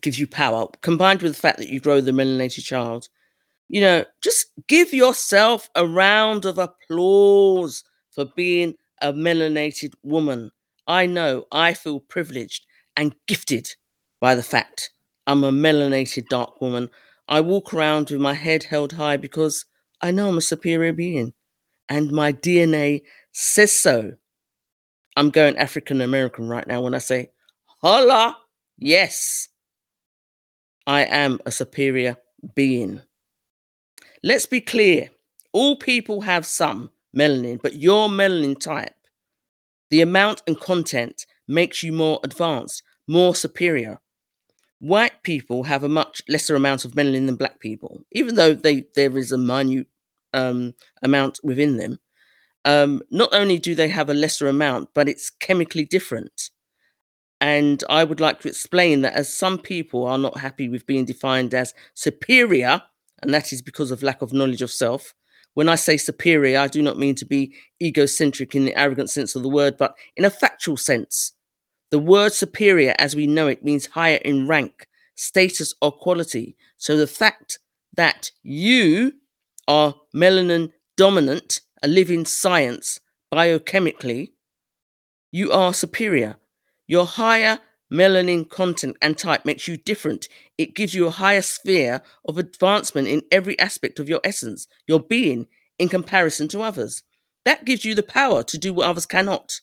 gives 0.00 0.18
you 0.18 0.26
power, 0.26 0.66
combined 0.82 1.22
with 1.22 1.34
the 1.34 1.40
fact 1.40 1.58
that 1.58 1.68
you 1.68 1.80
grow 1.80 2.00
the 2.00 2.12
melanated 2.12 2.64
child. 2.64 3.08
You 3.68 3.80
know, 3.82 4.04
just 4.22 4.46
give 4.66 4.92
yourself 4.92 5.68
a 5.74 5.86
round 5.86 6.44
of 6.44 6.58
applause 6.58 7.84
for 8.10 8.24
being 8.36 8.74
a 9.02 9.12
melanated 9.12 9.92
woman. 10.02 10.50
I 10.86 11.06
know 11.06 11.46
I 11.52 11.74
feel 11.74 12.00
privileged 12.00 12.64
and 12.96 13.14
gifted 13.26 13.68
by 14.20 14.34
the 14.34 14.42
fact 14.42 14.90
I'm 15.26 15.44
a 15.44 15.52
melanated 15.52 16.28
dark 16.28 16.60
woman. 16.60 16.88
I 17.28 17.42
walk 17.42 17.74
around 17.74 18.10
with 18.10 18.20
my 18.20 18.32
head 18.34 18.62
held 18.64 18.92
high 18.92 19.18
because 19.18 19.66
I 20.00 20.10
know 20.10 20.28
I'm 20.30 20.38
a 20.38 20.42
superior 20.42 20.92
being 20.94 21.34
and 21.88 22.10
my 22.12 22.32
DNA 22.32 23.02
says 23.32 23.72
so. 23.72 24.12
I'm 25.16 25.30
going 25.30 25.56
African 25.58 26.00
American 26.00 26.48
right 26.48 26.66
now 26.66 26.80
when 26.80 26.94
I 26.94 26.98
say, 26.98 27.30
holla, 27.82 28.36
yes, 28.78 29.48
I 30.86 31.02
am 31.04 31.38
a 31.44 31.50
superior 31.52 32.16
being. 32.54 33.02
Let's 34.22 34.46
be 34.46 34.60
clear 34.60 35.10
all 35.52 35.76
people 35.76 36.22
have 36.22 36.46
some 36.46 36.90
melanin, 37.16 37.60
but 37.62 37.76
your 37.76 38.08
melanin 38.08 38.58
type, 38.58 38.94
the 39.90 40.02
amount 40.02 40.42
and 40.46 40.60
content 40.60 41.26
makes 41.46 41.82
you 41.82 41.92
more 41.92 42.20
advanced, 42.24 42.82
more 43.06 43.34
superior. 43.34 44.00
White 44.80 45.22
people 45.22 45.64
have 45.64 45.84
a 45.84 45.88
much 45.88 46.22
lesser 46.28 46.56
amount 46.56 46.84
of 46.84 46.92
melanin 46.92 47.26
than 47.26 47.36
black 47.36 47.60
people, 47.60 48.04
even 48.12 48.36
though 48.36 48.54
they 48.54 48.84
there 48.94 49.16
is 49.18 49.32
a 49.32 49.38
minute 49.38 49.88
um, 50.34 50.74
amount 51.02 51.40
within 51.42 51.78
them 51.78 51.98
um, 52.64 53.02
not 53.10 53.30
only 53.32 53.58
do 53.58 53.74
they 53.74 53.88
have 53.88 54.10
a 54.10 54.14
lesser 54.14 54.48
amount, 54.48 54.90
but 54.94 55.08
it's 55.08 55.30
chemically 55.30 55.84
different. 55.84 56.50
And 57.40 57.82
I 57.88 58.04
would 58.04 58.20
like 58.20 58.40
to 58.40 58.48
explain 58.48 59.02
that 59.02 59.14
as 59.14 59.32
some 59.32 59.58
people 59.58 60.06
are 60.06 60.18
not 60.18 60.38
happy 60.38 60.68
with 60.68 60.86
being 60.86 61.04
defined 61.04 61.54
as 61.54 61.74
superior, 61.94 62.82
and 63.22 63.32
that 63.34 63.52
is 63.52 63.62
because 63.62 63.90
of 63.90 64.02
lack 64.02 64.22
of 64.22 64.32
knowledge 64.32 64.62
of 64.62 64.70
self. 64.70 65.14
When 65.54 65.68
I 65.68 65.74
say 65.74 65.96
superior, 65.96 66.58
I 66.58 66.68
do 66.68 66.82
not 66.82 66.98
mean 66.98 67.14
to 67.16 67.24
be 67.24 67.54
egocentric 67.82 68.54
in 68.54 68.64
the 68.64 68.78
arrogant 68.78 69.10
sense 69.10 69.34
of 69.34 69.42
the 69.42 69.48
word, 69.48 69.76
but 69.76 69.96
in 70.16 70.24
a 70.24 70.30
factual 70.30 70.76
sense. 70.76 71.32
The 71.90 71.98
word 71.98 72.32
superior, 72.32 72.94
as 72.98 73.16
we 73.16 73.26
know 73.26 73.48
it, 73.48 73.64
means 73.64 73.86
higher 73.86 74.20
in 74.24 74.46
rank, 74.46 74.86
status, 75.16 75.74
or 75.80 75.90
quality. 75.90 76.56
So 76.76 76.96
the 76.96 77.06
fact 77.06 77.58
that 77.96 78.30
you 78.42 79.12
are 79.66 79.94
melanin 80.14 80.72
dominant 80.96 81.60
a 81.82 81.88
living 81.88 82.24
science 82.24 83.00
biochemically, 83.32 84.32
you 85.30 85.52
are 85.52 85.74
superior. 85.74 86.36
You're 86.86 87.06
higher 87.06 87.58
melanin 87.92 88.48
content 88.48 88.96
and 89.02 89.16
type 89.16 89.44
makes 89.44 89.66
you 89.66 89.76
different. 89.76 90.28
It 90.56 90.74
gives 90.74 90.94
you 90.94 91.06
a 91.06 91.10
higher 91.10 91.42
sphere 91.42 92.02
of 92.26 92.38
advancement 92.38 93.08
in 93.08 93.22
every 93.30 93.58
aspect 93.58 93.98
of 93.98 94.08
your 94.08 94.20
essence, 94.24 94.66
your 94.86 95.00
being, 95.00 95.46
in 95.78 95.88
comparison 95.88 96.48
to 96.48 96.60
others. 96.60 97.02
That 97.44 97.64
gives 97.64 97.84
you 97.84 97.94
the 97.94 98.02
power 98.02 98.42
to 98.42 98.58
do 98.58 98.72
what 98.72 98.86
others 98.86 99.06
cannot. 99.06 99.60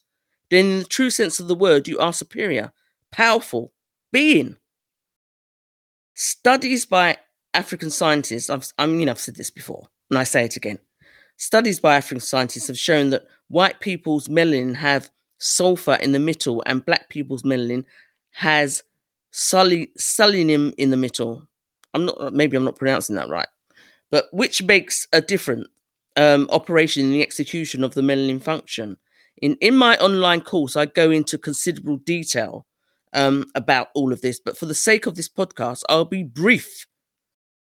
Then, 0.50 0.66
in 0.66 0.80
the 0.80 0.86
true 0.86 1.10
sense 1.10 1.40
of 1.40 1.48
the 1.48 1.56
word, 1.56 1.88
you 1.88 2.00
are 2.00 2.14
superior, 2.14 2.72
powerful, 3.12 3.74
being. 4.12 4.58
Studies 6.14 6.86
by 6.86 7.18
African 7.54 7.90
scientists, 7.90 8.50
I've, 8.50 8.72
I 8.78 8.86
mean, 8.86 9.10
I've 9.10 9.20
said 9.20 9.36
this 9.36 9.52
before, 9.52 9.88
and 10.10 10.18
I 10.18 10.24
say 10.24 10.46
it 10.46 10.56
again. 10.56 10.80
Studies 11.38 11.80
by 11.80 11.98
African 11.98 12.22
scientists 12.22 12.68
have 12.68 12.80
shown 12.80 13.10
that 13.10 13.28
white 13.50 13.80
people's 13.82 14.28
melanin 14.28 14.76
have 14.76 15.10
sulfur 15.38 15.96
in 15.96 16.12
the 16.12 16.20
middle 16.20 16.64
and 16.66 16.86
black 16.86 17.10
people's 17.10 17.44
melanin 17.44 17.84
has 18.36 18.84
sully, 19.32 19.90
selenium 19.98 20.74
in 20.78 20.90
the 20.90 20.98
middle. 20.98 21.48
I'm 21.94 22.06
not 22.06 22.34
maybe 22.34 22.58
I'm 22.58 22.66
not 22.66 22.78
pronouncing 22.78 23.16
that 23.16 23.30
right, 23.30 23.48
but 24.12 24.26
which 24.32 24.62
makes 24.62 25.08
a 25.14 25.22
different 25.22 25.68
um, 26.18 26.48
operation 26.52 27.06
in 27.06 27.12
the 27.12 27.22
execution 27.22 27.84
of 27.84 27.94
the 27.94 28.02
melanin 28.02 28.44
function. 28.44 28.98
In 29.42 29.56
in 29.62 29.78
my 29.78 29.96
online 29.98 30.42
course, 30.42 30.76
I 30.76 30.86
go 30.86 31.12
into 31.12 31.38
considerable 31.38 31.98
detail 31.98 32.66
um, 33.14 33.46
about 33.56 33.88
all 33.96 34.12
of 34.12 34.20
this, 34.20 34.40
but 34.40 34.58
for 34.58 34.66
the 34.66 34.76
sake 34.76 35.06
of 35.06 35.16
this 35.16 35.30
podcast, 35.30 35.84
I'll 35.88 36.04
be 36.04 36.24
brief. 36.24 36.86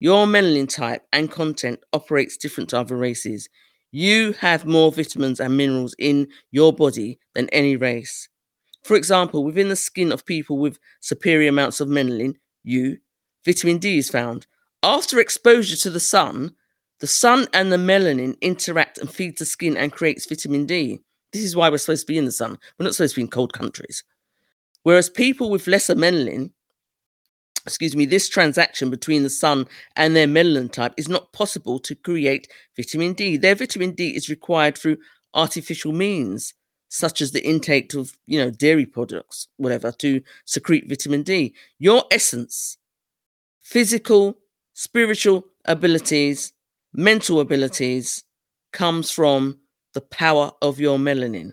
Your 0.00 0.26
melanin 0.26 0.68
type 0.68 1.02
and 1.14 1.30
content 1.30 1.80
operates 1.94 2.36
different 2.36 2.70
to 2.70 2.78
other 2.78 2.96
races. 2.96 3.48
You 3.90 4.32
have 4.34 4.66
more 4.66 4.92
vitamins 4.92 5.40
and 5.40 5.56
minerals 5.56 5.94
in 5.98 6.28
your 6.50 6.74
body 6.74 7.18
than 7.34 7.48
any 7.48 7.76
race. 7.76 8.28
For 8.88 8.96
example, 8.96 9.44
within 9.44 9.68
the 9.68 9.76
skin 9.76 10.10
of 10.12 10.24
people 10.24 10.56
with 10.56 10.78
superior 11.00 11.50
amounts 11.50 11.78
of 11.78 11.88
melanin, 11.88 12.36
you, 12.64 12.96
vitamin 13.44 13.76
D 13.76 13.98
is 13.98 14.08
found. 14.08 14.46
After 14.82 15.20
exposure 15.20 15.76
to 15.76 15.90
the 15.90 16.00
sun, 16.00 16.54
the 17.00 17.06
sun 17.06 17.48
and 17.52 17.70
the 17.70 17.76
melanin 17.76 18.40
interact 18.40 18.96
and 18.96 19.12
feed 19.12 19.36
the 19.36 19.44
skin 19.44 19.76
and 19.76 19.92
creates 19.92 20.24
vitamin 20.24 20.64
D. 20.64 21.00
This 21.34 21.42
is 21.42 21.54
why 21.54 21.68
we're 21.68 21.76
supposed 21.76 22.06
to 22.06 22.12
be 22.14 22.16
in 22.16 22.24
the 22.24 22.32
sun. 22.32 22.56
We're 22.78 22.84
not 22.84 22.94
supposed 22.94 23.12
to 23.12 23.18
be 23.18 23.24
in 23.24 23.28
cold 23.28 23.52
countries. 23.52 24.04
Whereas 24.84 25.10
people 25.10 25.50
with 25.50 25.66
lesser 25.66 25.94
melanin, 25.94 26.52
excuse 27.66 27.94
me, 27.94 28.06
this 28.06 28.26
transaction 28.26 28.88
between 28.88 29.22
the 29.22 29.28
sun 29.28 29.66
and 29.96 30.16
their 30.16 30.26
melanin 30.26 30.72
type 30.72 30.94
is 30.96 31.10
not 31.10 31.34
possible 31.34 31.78
to 31.80 31.94
create 31.94 32.50
vitamin 32.74 33.12
D. 33.12 33.36
Their 33.36 33.54
vitamin 33.54 33.90
D 33.90 34.16
is 34.16 34.30
required 34.30 34.78
through 34.78 34.96
artificial 35.34 35.92
means, 35.92 36.54
such 36.88 37.20
as 37.20 37.32
the 37.32 37.46
intake 37.46 37.94
of, 37.94 38.16
you 38.26 38.38
know, 38.38 38.50
dairy 38.50 38.86
products, 38.86 39.48
whatever, 39.56 39.92
to 39.92 40.22
secrete 40.44 40.88
vitamin 40.88 41.22
D. 41.22 41.54
Your 41.78 42.04
essence, 42.10 42.78
physical, 43.60 44.38
spiritual 44.74 45.44
abilities, 45.64 46.52
mental 46.92 47.40
abilities 47.40 48.24
comes 48.72 49.10
from 49.10 49.58
the 49.94 50.00
power 50.00 50.52
of 50.62 50.80
your 50.80 50.98
melanin. 50.98 51.52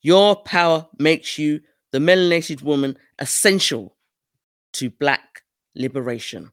Your 0.00 0.36
power 0.36 0.86
makes 0.98 1.38
you, 1.38 1.60
the 1.92 1.98
melanated 1.98 2.62
woman, 2.62 2.96
essential 3.18 3.96
to 4.72 4.90
Black 4.90 5.42
liberation. 5.74 6.50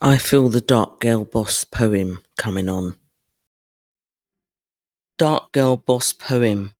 I 0.00 0.18
feel 0.18 0.48
the 0.48 0.60
Dark 0.60 1.00
Girl 1.00 1.24
Boss 1.24 1.64
poem 1.64 2.22
coming 2.36 2.68
on. 2.68 2.96
Dark 5.18 5.50
Girl 5.50 5.76
Boss 5.76 6.12
poem. 6.12 6.74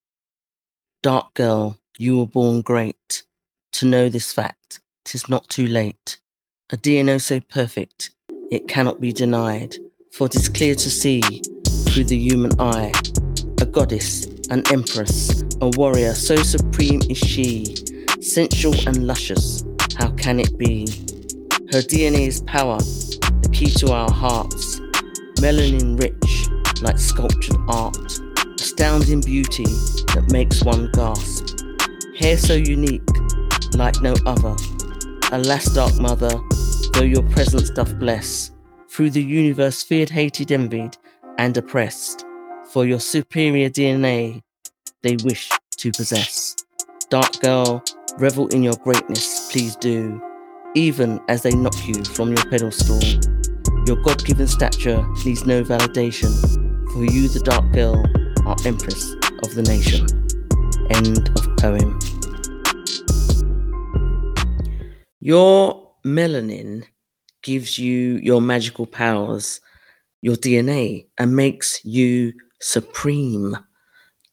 Dark 1.03 1.35
Girl, 1.35 1.77
you 1.99 2.19
were 2.19 2.27
born 2.27 2.63
great. 2.63 3.25
To 3.73 3.85
know 3.85 4.09
this 4.09 4.33
fact, 4.33 4.79
tis 5.05 5.29
not 5.29 5.49
too 5.49 5.67
late. 5.67 6.19
A 6.71 6.77
DNA 6.77 7.21
so 7.21 7.41
perfect, 7.41 8.11
it 8.53 8.69
cannot 8.69 9.01
be 9.01 9.13
denied, 9.13 9.75
for 10.13 10.29
it 10.29 10.37
is 10.37 10.49
clear 10.49 10.77
to 10.77 10.89
see 10.89 11.21
through 11.89 12.05
the 12.05 12.17
human 12.17 12.53
eye. 12.61 12.93
A 13.61 13.67
goddess, 13.67 14.27
an 14.51 14.63
empress, 14.71 15.43
a 15.61 15.71
warrior, 15.71 16.15
so 16.15 16.37
supreme 16.37 17.03
is 17.11 17.19
she, 17.19 17.75
sensual 18.21 18.77
and 18.87 19.05
luscious, 19.05 19.65
how 19.97 20.13
can 20.13 20.39
it 20.39 20.57
be? 20.57 20.87
Her 21.73 21.83
DNA 21.83 22.29
is 22.29 22.43
power, 22.43 22.79
the 22.79 23.51
key 23.53 23.71
to 23.81 23.91
our 23.91 24.13
hearts, 24.13 24.79
melanin 25.41 25.99
rich, 25.99 26.83
like 26.83 26.99
sculptured 26.99 27.57
art, 27.67 28.21
astounding 28.79 29.21
beauty 29.21 29.65
that 29.65 30.25
makes 30.31 30.63
one 30.63 30.89
gasp. 30.93 31.49
Hair 32.17 32.37
so 32.37 32.55
unique, 32.55 33.03
like 33.75 34.01
no 34.03 34.15
other. 34.25 34.55
Alas, 35.33 35.65
dark 35.75 35.93
mother, 35.99 36.31
though 36.93 37.03
your 37.03 37.25
presence 37.31 37.71
doth 37.71 37.99
bless, 37.99 38.53
through 38.89 39.11
the 39.11 39.21
universe 39.21 39.83
feared, 39.83 40.09
hated, 40.09 40.53
envied, 40.53 40.97
and 41.39 41.57
oppressed, 41.57 42.25
for 42.71 42.87
your 42.87 43.01
superior 43.01 43.69
DNA 43.69 44.43
they 45.03 45.17
wish 45.25 45.51
to 45.79 45.91
possess. 45.91 46.55
Dark 47.11 47.41
girl, 47.41 47.83
revel 48.19 48.47
in 48.49 48.63
your 48.63 48.77
greatness, 48.85 49.51
please 49.51 49.75
do, 49.75 50.23
even 50.77 51.21
as 51.27 51.43
they 51.43 51.51
knock 51.51 51.75
you 51.85 52.05
from 52.05 52.29
your 52.29 52.45
pedestal. 52.45 53.01
Your 53.89 53.97
God 54.05 54.25
given 54.25 54.47
stature 54.47 55.05
needs 55.25 55.45
no 55.45 55.65
validation, 55.65 56.31
for 56.93 57.05
you, 57.05 57.27
the 57.27 57.41
dark 57.41 57.73
girl, 57.73 58.01
empress 58.65 59.13
of 59.43 59.55
the 59.55 59.63
nation. 59.63 60.07
End 60.91 61.29
of 61.39 61.57
poem. 61.57 61.99
Your 65.21 65.93
melanin 66.05 66.85
gives 67.43 67.79
you 67.79 68.19
your 68.23 68.41
magical 68.41 68.87
powers, 68.87 69.61
your 70.23 70.37
DNA, 70.37 71.07
and 71.19 71.35
makes 71.35 71.85
you 71.85 72.33
supreme, 72.61 73.57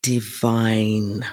divine. 0.01 1.25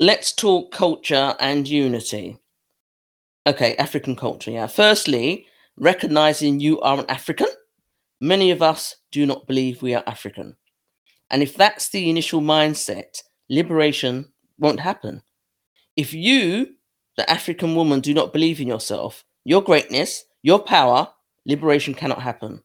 Let's 0.00 0.32
talk 0.32 0.70
culture 0.70 1.34
and 1.40 1.66
unity. 1.66 2.38
Okay, 3.48 3.74
African 3.76 4.14
culture. 4.14 4.52
Yeah. 4.52 4.68
Firstly, 4.68 5.46
recognizing 5.76 6.60
you 6.60 6.80
are 6.82 7.00
an 7.00 7.06
African. 7.08 7.48
Many 8.20 8.52
of 8.52 8.62
us 8.62 8.94
do 9.10 9.26
not 9.26 9.48
believe 9.48 9.82
we 9.82 9.96
are 9.96 10.04
African. 10.06 10.56
And 11.30 11.42
if 11.42 11.56
that's 11.56 11.88
the 11.88 12.08
initial 12.08 12.40
mindset, 12.40 13.22
liberation 13.50 14.30
won't 14.60 14.78
happen. 14.78 15.20
If 15.96 16.14
you, 16.14 16.74
the 17.16 17.28
African 17.28 17.74
woman, 17.74 17.98
do 17.98 18.14
not 18.14 18.32
believe 18.32 18.60
in 18.60 18.68
yourself, 18.68 19.24
your 19.44 19.62
greatness, 19.62 20.24
your 20.42 20.60
power, 20.60 21.08
liberation 21.44 21.92
cannot 21.92 22.22
happen. 22.22 22.62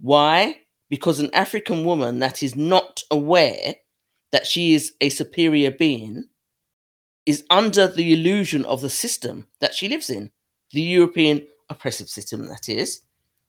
Why? 0.00 0.60
Because 0.88 1.20
an 1.20 1.28
African 1.34 1.84
woman 1.84 2.20
that 2.20 2.42
is 2.42 2.56
not 2.56 3.02
aware 3.10 3.74
that 4.32 4.46
she 4.46 4.72
is 4.72 4.94
a 5.02 5.10
superior 5.10 5.72
being 5.72 6.24
is 7.26 7.44
under 7.50 7.86
the 7.86 8.12
illusion 8.12 8.64
of 8.64 8.80
the 8.80 8.90
system 8.90 9.46
that 9.60 9.74
she 9.74 9.88
lives 9.88 10.10
in, 10.10 10.30
the 10.72 10.80
European 10.80 11.46
oppressive 11.68 12.08
system, 12.08 12.46
that 12.48 12.68
is. 12.68 13.02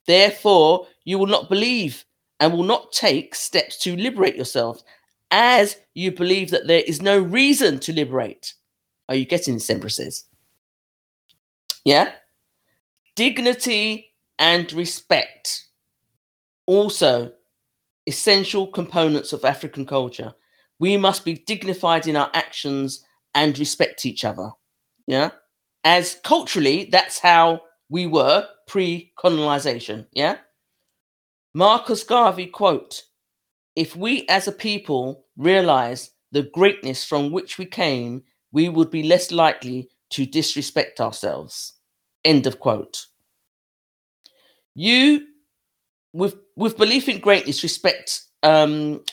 Therefore, 0.08 0.88
you 1.04 1.18
will 1.18 1.28
not 1.28 1.50
believe 1.50 2.06
and 2.40 2.54
will 2.54 2.64
not 2.64 2.92
take 2.92 3.36
steps 3.36 3.78
to 3.80 3.96
liberate 3.96 4.36
yourself 4.36 4.84
as 5.30 5.78
you 5.94 6.12
believe 6.12 6.52
that 6.52 6.68
there 6.68 6.84
is 6.86 7.02
no 7.02 7.20
reason 7.20 7.80
to 7.80 7.94
liberate. 7.94 8.54
Are 9.08 9.16
you 9.16 9.26
getting 9.26 9.56
this, 9.56 9.70
Empresses? 9.70 10.26
Yeah? 11.86 12.12
Dignity 13.16 14.14
and 14.40 14.72
respect. 14.74 15.68
Also, 16.66 17.32
essential 18.08 18.68
components 18.68 19.34
of 19.34 19.46
African 19.46 19.86
culture. 19.86 20.34
We 20.80 20.98
must 20.98 21.24
be 21.24 21.36
dignified 21.36 22.08
in 22.08 22.16
our 22.16 22.32
actions 22.34 23.06
and 23.36 23.58
respect 23.58 24.06
each 24.06 24.24
other. 24.26 24.52
Yeah. 25.08 25.32
As 25.84 26.20
culturally, 26.24 26.89
that's 26.91 27.20
how 27.20 27.62
we 27.89 28.06
were 28.06 28.48
pre 28.67 29.12
colonization. 29.17 30.08
Yeah. 30.13 30.38
Marcus 31.54 32.04
Garvey 32.04 32.48
quote 32.48 33.04
If 33.76 33.96
we 33.96 34.26
as 34.30 34.48
a 34.48 34.52
people 34.52 35.26
realize 35.38 36.12
the 36.32 36.44
greatness 36.54 37.04
from 37.04 37.32
which 37.32 37.58
we 37.58 37.65
came, 37.65 38.24
we 38.52 38.70
would 38.70 38.91
be 38.91 39.04
less 39.04 39.32
likely 39.32 39.89
to 40.12 40.26
disrespect 40.26 41.02
ourselves. 41.02 41.74
End 42.24 42.48
of 42.48 42.60
quote. 42.60 43.08
You, 44.76 45.26
with 46.13 46.36
with 46.56 46.78
belief 46.78 47.10
in 47.10 47.20
greatness, 47.20 47.63
respect 47.63 48.22
um, 48.44 49.04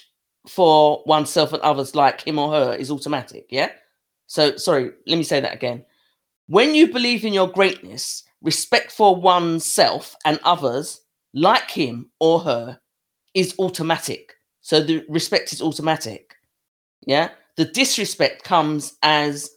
for 0.46 1.02
oneself 1.06 1.52
and 1.52 1.62
others 1.62 1.94
like 1.94 2.20
him 2.20 2.38
or 2.38 2.52
her 2.52 2.74
is 2.74 2.90
automatic. 2.90 3.46
Yeah. 3.50 3.70
So, 4.28 4.56
sorry, 4.58 4.92
let 5.08 5.18
me 5.18 5.24
say 5.24 5.40
that 5.40 5.54
again. 5.54 5.84
When 6.48 6.74
you 6.74 6.92
believe 6.92 7.24
in 7.26 7.34
your 7.34 7.48
greatness, 7.48 8.24
respect 8.42 8.92
for 8.92 9.16
oneself 9.16 10.16
and 10.26 10.40
others, 10.44 11.02
like 11.34 11.70
him 11.70 12.10
or 12.20 12.40
her, 12.40 12.80
is 13.34 13.54
automatic. 13.60 14.34
So 14.62 14.82
the 14.82 15.04
respect 15.10 15.52
is 15.54 15.62
automatic. 15.62 16.36
Yeah. 17.06 17.30
The 17.56 17.66
disrespect 17.66 18.44
comes 18.44 18.96
as 19.02 19.50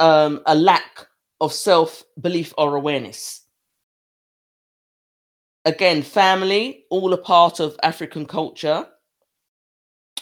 um, 0.00 0.42
a 0.46 0.54
lack 0.56 1.06
of 1.40 1.52
self 1.52 2.04
belief 2.20 2.54
or 2.58 2.76
awareness. 2.76 3.42
Again, 5.66 6.02
family, 6.02 6.84
all 6.90 7.12
a 7.12 7.18
part 7.18 7.60
of 7.60 7.76
African 7.82 8.26
culture. 8.26 8.86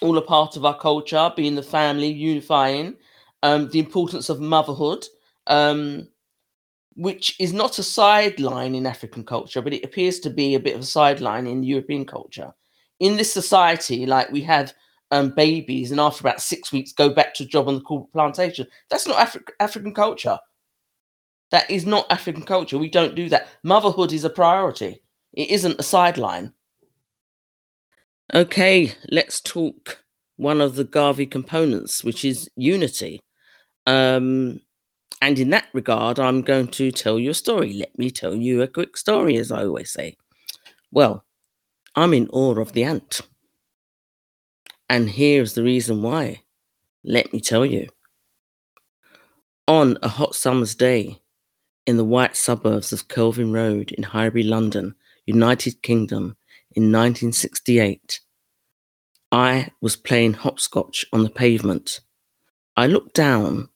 all 0.03 0.19
a 0.19 0.23
part 0.23 0.57
of 0.57 0.65
our 0.65 0.79
culture, 0.79 1.33
being 1.37 1.55
the 1.57 1.63
family, 1.63 2.09
unifying, 2.09 2.97
um, 3.43 3.69
the 3.71 3.79
importance 3.79 4.29
of 4.29 4.41
motherhood, 4.41 5.05
um, 5.47 6.09
which 6.95 7.39
is 7.41 7.53
not 7.53 7.79
a 7.79 7.83
sideline 7.83 8.75
in 8.75 8.87
African 8.87 9.25
culture, 9.25 9.63
but 9.63 9.73
it 9.73 9.85
appears 9.85 10.21
to 10.21 10.31
be 10.31 10.55
a 10.55 10.61
bit 10.61 10.75
of 10.75 10.83
a 10.83 10.87
sideline 10.87 11.47
in 11.47 11.63
European 11.63 12.05
culture. 12.05 12.53
In 12.99 13.17
this 13.17 13.33
society, 13.33 14.05
like 14.07 14.31
we 14.31 14.43
have 14.43 14.75
um, 15.11 15.31
babies, 15.31 15.91
and 15.91 16.01
after 16.01 16.23
about 16.23 16.43
six 16.43 16.73
weeks, 16.73 16.93
go 16.93 17.09
back 17.09 17.35
to 17.35 17.45
a 17.45 17.47
job 17.47 17.69
on 17.69 17.77
the 17.77 17.81
corporate 17.81 18.13
plantation. 18.13 18.67
That's 18.91 19.07
not 19.07 19.17
Afri- 19.17 19.49
African 19.59 19.95
culture. 19.95 20.39
That 21.51 21.69
is 21.71 21.85
not 21.85 22.11
African 22.11 22.45
culture. 22.45 22.79
We 22.79 22.91
don't 22.91 23.17
do 23.17 23.29
that. 23.31 23.49
Motherhood 23.65 24.13
is 24.13 24.25
a 24.25 24.31
priority. 24.31 25.03
It 25.33 25.51
isn't 25.51 25.81
a 25.81 25.83
sideline. 25.83 26.53
Okay, 28.33 28.93
let's 29.11 29.41
talk 29.41 30.05
one 30.37 30.61
of 30.61 30.77
the 30.77 30.85
Garvey 30.85 31.27
components, 31.27 32.05
which 32.05 32.25
is 32.25 32.49
unity. 32.55 33.21
Um, 33.87 34.61
and 35.23 35.39
in 35.39 35.51
that 35.51 35.69
regard, 35.73 36.19
I'm 36.19 36.43
going 36.43 36.69
to 36.69 36.91
tell 36.91 37.19
you 37.19 37.31
a 37.31 37.35
story. 37.35 37.73
Let 37.75 37.99
me 37.99 38.11
tell 38.11 38.35
you 38.35 38.63
a 38.63 38.69
quick 38.69 38.97
story, 38.97 39.37
as 39.37 39.53
I 39.53 39.65
always 39.65 39.91
say. 39.91 40.17
Well, 40.91 41.25
I'm 41.95 42.15
in 42.15 42.29
awe 42.29 42.59
of 42.59 42.73
the 42.73 42.85
ant. 42.85 43.21
And 44.89 45.11
here's 45.11 45.55
the 45.55 45.63
reason 45.63 46.03
why. 46.03 46.43
Let 47.05 47.33
me 47.33 47.41
tell 47.41 47.65
you. 47.65 47.89
On 49.69 49.99
a 50.03 50.09
hot 50.09 50.35
summer's 50.35 50.75
day 50.75 51.21
in 51.87 51.97
the 51.97 52.05
white 52.05 52.37
suburbs 52.37 52.93
of 52.93 53.09
Kelvin 53.09 53.53
Road 53.53 53.93
in 53.93 54.03
Highbury, 54.03 54.43
London, 54.43 54.95
United 55.27 55.83
Kingdom, 55.83 56.37
in 56.73 56.85
1968, 56.85 58.21
I 59.33 59.71
was 59.81 59.97
playing 59.97 60.35
hopscotch 60.35 61.05
on 61.13 61.25
the 61.25 61.31
pavement. 61.31 62.01
I 62.81 62.87
looked 62.87 63.13
down 63.13 63.69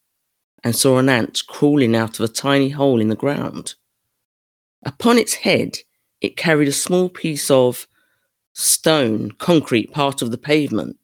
and 0.63 0.75
saw 0.75 0.97
an 0.97 1.11
ant 1.11 1.43
crawling 1.47 1.95
out 1.95 2.19
of 2.19 2.25
a 2.25 2.33
tiny 2.33 2.71
hole 2.71 3.03
in 3.03 3.11
the 3.11 3.15
ground. 3.15 3.75
Upon 4.83 5.19
its 5.19 5.35
head, 5.35 5.77
it 6.23 6.39
carried 6.39 6.69
a 6.69 6.73
small 6.73 7.11
piece 7.11 7.51
of 7.51 7.87
stone, 8.55 9.33
concrete, 9.33 9.93
part 9.93 10.23
of 10.23 10.31
the 10.31 10.39
pavement. 10.39 10.97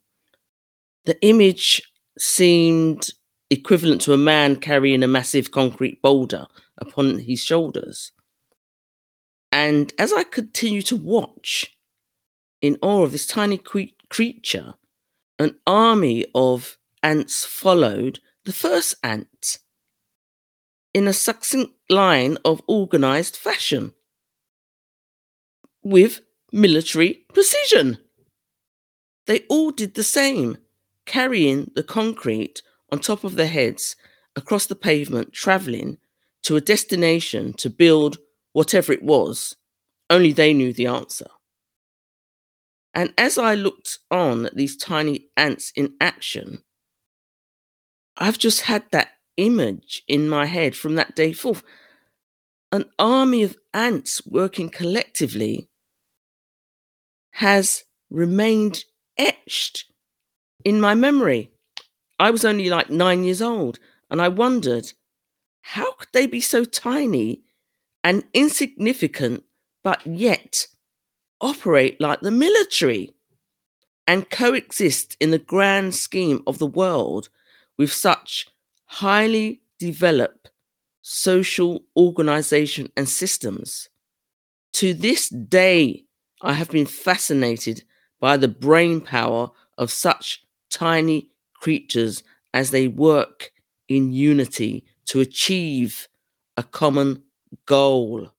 The 1.04 1.20
image 1.20 1.82
seemed 2.18 3.10
equivalent 3.50 4.00
to 4.02 4.14
a 4.14 4.16
man 4.16 4.56
carrying 4.56 5.02
a 5.02 5.06
massive 5.06 5.50
concrete 5.50 6.00
boulder 6.00 6.46
upon 6.78 7.18
his 7.18 7.44
shoulders. 7.44 8.12
And 9.52 9.92
as 9.98 10.10
I 10.10 10.22
continued 10.22 10.86
to 10.86 10.96
watch, 10.96 11.76
in 12.62 12.78
awe 12.80 13.02
of 13.02 13.12
this 13.12 13.26
tiny 13.26 13.58
cre- 13.58 13.92
creature, 14.08 14.72
an 15.38 15.56
army 15.66 16.24
of 16.34 16.78
ants 17.02 17.44
followed 17.44 18.20
the 18.44 18.52
first 18.52 18.94
ant 19.02 19.58
in 20.92 21.06
a 21.06 21.12
succinct 21.12 21.72
line 21.88 22.36
of 22.44 22.62
organized 22.66 23.36
fashion 23.36 23.92
with 25.82 26.20
military 26.52 27.24
precision. 27.32 27.98
They 29.26 29.40
all 29.48 29.70
did 29.70 29.94
the 29.94 30.02
same, 30.02 30.58
carrying 31.06 31.70
the 31.74 31.82
concrete 31.82 32.62
on 32.90 32.98
top 32.98 33.24
of 33.24 33.36
their 33.36 33.46
heads 33.46 33.96
across 34.34 34.66
the 34.66 34.74
pavement, 34.74 35.32
traveling 35.32 35.98
to 36.42 36.56
a 36.56 36.60
destination 36.60 37.52
to 37.54 37.70
build 37.70 38.18
whatever 38.52 38.92
it 38.92 39.02
was. 39.02 39.56
Only 40.08 40.32
they 40.32 40.52
knew 40.52 40.72
the 40.72 40.86
answer. 40.86 41.28
And 42.92 43.14
as 43.16 43.38
I 43.38 43.54
looked 43.54 43.98
on 44.10 44.46
at 44.46 44.56
these 44.56 44.76
tiny 44.76 45.28
ants 45.36 45.72
in 45.76 45.94
action, 46.00 46.62
I've 48.20 48.38
just 48.38 48.62
had 48.62 48.84
that 48.92 49.12
image 49.38 50.02
in 50.06 50.28
my 50.28 50.44
head 50.44 50.76
from 50.76 50.94
that 50.96 51.16
day 51.16 51.32
forth. 51.32 51.62
An 52.70 52.84
army 52.98 53.42
of 53.42 53.56
ants 53.72 54.24
working 54.26 54.68
collectively 54.68 55.68
has 57.32 57.84
remained 58.10 58.84
etched 59.16 59.86
in 60.64 60.80
my 60.80 60.94
memory. 60.94 61.50
I 62.18 62.30
was 62.30 62.44
only 62.44 62.68
like 62.68 62.90
nine 62.90 63.24
years 63.24 63.40
old, 63.40 63.78
and 64.10 64.20
I 64.20 64.28
wondered 64.28 64.92
how 65.62 65.92
could 65.92 66.08
they 66.12 66.26
be 66.26 66.40
so 66.40 66.64
tiny 66.64 67.42
and 68.04 68.24
insignificant, 68.34 69.44
but 69.82 70.06
yet 70.06 70.66
operate 71.40 71.98
like 72.00 72.20
the 72.20 72.30
military 72.30 73.14
and 74.06 74.28
coexist 74.28 75.16
in 75.20 75.30
the 75.30 75.38
grand 75.38 75.94
scheme 75.94 76.42
of 76.46 76.58
the 76.58 76.66
world 76.66 77.30
with 77.80 77.90
such 77.90 78.46
highly 78.84 79.62
developed 79.78 80.50
social 81.00 81.82
organization 81.96 82.92
and 82.94 83.08
systems. 83.08 83.88
To 84.74 84.92
this 84.92 85.30
day, 85.30 86.04
I 86.42 86.52
have 86.52 86.68
been 86.68 86.84
fascinated 86.84 87.84
by 88.20 88.36
the 88.36 88.48
brain 88.48 89.00
power 89.00 89.48
of 89.78 89.90
such 89.90 90.44
tiny 90.70 91.30
creatures 91.54 92.22
as 92.52 92.70
they 92.70 92.86
work 92.86 93.50
in 93.88 94.12
unity 94.12 94.84
to 95.06 95.20
achieve 95.20 96.06
a 96.58 96.62
common 96.62 97.22
goal. 97.64 98.30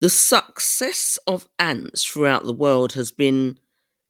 The 0.00 0.08
success 0.08 1.18
of 1.26 1.50
ants 1.58 2.02
throughout 2.02 2.44
the 2.44 2.54
world 2.54 2.94
has 2.94 3.12
been 3.12 3.58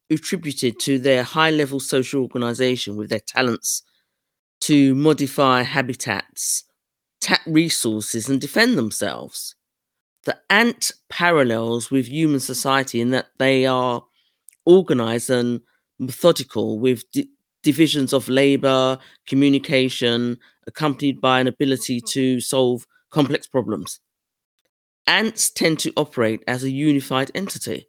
attributed 0.09 0.79
to 0.79 0.97
their 0.97 1.23
high 1.23 1.51
level 1.51 1.81
social 1.81 2.21
organization 2.21 2.95
with 2.95 3.09
their 3.09 3.19
talents 3.19 3.83
to 4.63 4.95
modify 4.95 5.61
habitats, 5.61 6.63
tap 7.19 7.41
resources, 7.45 8.29
and 8.29 8.39
defend 8.39 8.77
themselves. 8.77 9.55
The 10.25 10.37
ant 10.49 10.91
parallels 11.09 11.91
with 11.91 12.07
human 12.07 12.39
society 12.39 13.01
in 13.01 13.11
that 13.11 13.27
they 13.39 13.65
are 13.65 14.03
organized 14.65 15.29
and 15.29 15.61
methodical 15.99 16.79
with 16.79 17.09
di- 17.11 17.29
divisions 17.61 18.13
of 18.13 18.29
labor, 18.29 18.99
communication, 19.27 20.37
accompanied 20.67 21.19
by 21.19 21.39
an 21.39 21.47
ability 21.47 21.99
to 21.99 22.39
solve 22.39 22.85
complex 23.09 23.47
problems. 23.47 23.99
Ants 25.07 25.49
tend 25.49 25.79
to 25.79 25.91
operate 25.97 26.41
as 26.47 26.63
a 26.63 26.71
unified 26.71 27.31
entity, 27.35 27.87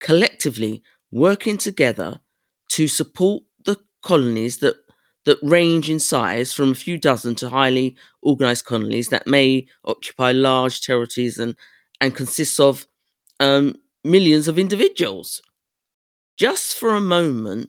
collectively 0.00 0.82
working 1.10 1.58
together 1.58 2.20
to 2.70 2.88
support 2.88 3.42
the 3.64 3.76
colonies 4.02 4.58
that, 4.58 4.76
that 5.28 5.38
range 5.42 5.90
in 5.90 6.00
size 6.00 6.54
from 6.54 6.72
a 6.72 6.74
few 6.74 6.96
dozen 6.96 7.34
to 7.36 7.50
highly 7.50 7.94
organized 8.22 8.64
colonies 8.64 9.10
that 9.10 9.26
may 9.26 9.66
occupy 9.84 10.32
large 10.32 10.80
territories 10.80 11.38
and, 11.38 11.54
and 12.00 12.16
consists 12.16 12.58
of 12.58 12.86
um, 13.38 13.76
millions 14.04 14.48
of 14.48 14.58
individuals. 14.58 15.42
Just 16.38 16.78
for 16.78 16.94
a 16.94 17.00
moment, 17.00 17.68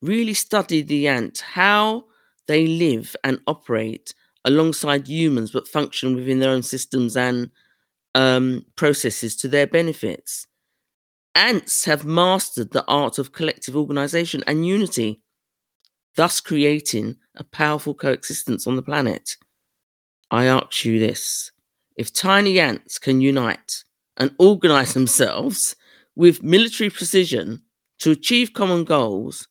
really 0.00 0.32
study 0.32 0.80
the 0.80 1.08
ant, 1.08 1.40
how 1.40 2.04
they 2.46 2.68
live 2.68 3.16
and 3.24 3.40
operate 3.48 4.14
alongside 4.44 5.08
humans 5.08 5.50
but 5.50 5.66
function 5.66 6.14
within 6.14 6.38
their 6.38 6.50
own 6.50 6.62
systems 6.62 7.16
and 7.16 7.50
um, 8.14 8.64
processes 8.76 9.34
to 9.36 9.48
their 9.48 9.66
benefits. 9.66 10.46
Ants 11.34 11.84
have 11.84 12.04
mastered 12.04 12.70
the 12.70 12.84
art 12.86 13.18
of 13.18 13.32
collective 13.32 13.76
organization 13.76 14.44
and 14.46 14.64
unity, 14.66 15.20
thus 16.16 16.40
creating 16.40 17.16
a 17.36 17.44
powerful 17.44 17.94
coexistence 17.94 18.66
on 18.66 18.76
the 18.76 18.82
planet. 18.82 19.36
I 20.30 20.46
ask 20.46 20.84
you 20.84 20.98
this 20.98 21.52
if 21.96 22.12
tiny 22.12 22.60
ants 22.60 22.98
can 22.98 23.20
unite 23.20 23.84
and 24.16 24.34
organize 24.38 24.94
themselves 24.94 25.76
with 26.14 26.42
military 26.42 26.90
precision 26.90 27.62
to 27.98 28.10
achieve 28.10 28.52
common 28.52 28.84
goals, 28.84 29.48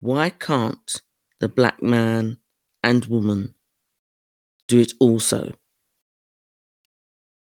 why 0.00 0.30
can't 0.30 1.02
the 1.40 1.48
black 1.48 1.82
man 1.82 2.38
and 2.82 3.04
woman 3.06 3.54
do 4.68 4.78
it 4.80 4.92
also? 5.00 5.52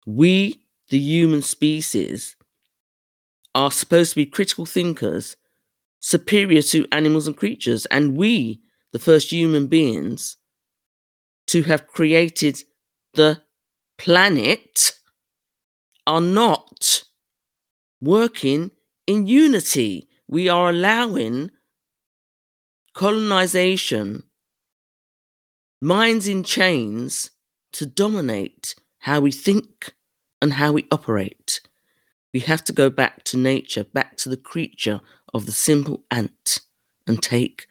We, 0.05 0.63
the 0.89 0.97
human 0.97 1.41
species, 1.41 2.35
are 3.53 3.71
supposed 3.71 4.11
to 4.11 4.15
be 4.15 4.25
critical 4.25 4.65
thinkers, 4.65 5.35
superior 5.99 6.61
to 6.61 6.87
animals 6.91 7.27
and 7.27 7.35
creatures, 7.35 7.85
and 7.87 8.15
we, 8.15 8.61
the 8.91 8.99
first 8.99 9.31
human 9.31 9.67
beings, 9.67 10.37
to 11.47 11.63
have 11.63 11.87
created 11.87 12.61
the 13.13 13.41
planet, 13.97 14.93
are 16.07 16.21
not 16.21 17.03
working 18.01 18.71
in 19.07 19.27
unity. 19.27 20.07
We 20.27 20.47
are 20.47 20.69
allowing 20.69 21.51
colonization, 22.93 24.23
minds 25.81 26.27
in 26.27 26.43
chains, 26.43 27.31
to 27.73 27.85
dominate 27.85 28.75
how 28.99 29.19
we 29.19 29.31
think 29.31 29.93
and 30.41 30.53
how 30.53 30.71
we 30.71 30.87
operate. 30.91 31.61
We 32.33 32.41
have 32.41 32.63
to 32.65 32.73
go 32.73 32.89
back 32.89 33.23
to 33.25 33.37
nature, 33.37 33.83
back 33.83 34.17
to 34.17 34.29
the 34.29 34.37
creature 34.37 35.01
of 35.33 35.45
the 35.45 35.51
simple 35.51 36.03
ant, 36.11 36.59
and 37.07 37.21
take 37.21 37.67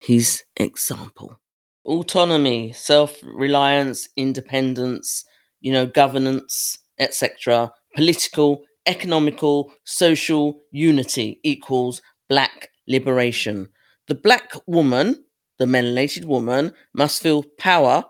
his 0.00 0.44
example. 0.56 1.40
Autonomy, 1.84 2.72
self 2.72 3.16
reliance, 3.22 4.08
independence, 4.16 5.24
you 5.60 5.72
know, 5.72 5.86
governance, 5.86 6.78
etc., 6.98 7.72
political, 7.94 8.62
economical, 8.86 9.72
social 9.84 10.60
unity 10.72 11.40
equals 11.44 12.02
black 12.28 12.70
liberation. 12.88 13.68
The 14.08 14.14
black 14.14 14.52
woman, 14.66 15.24
the 15.58 15.64
melanated 15.66 16.24
woman, 16.24 16.72
must 16.94 17.22
feel 17.22 17.44
power 17.58 18.04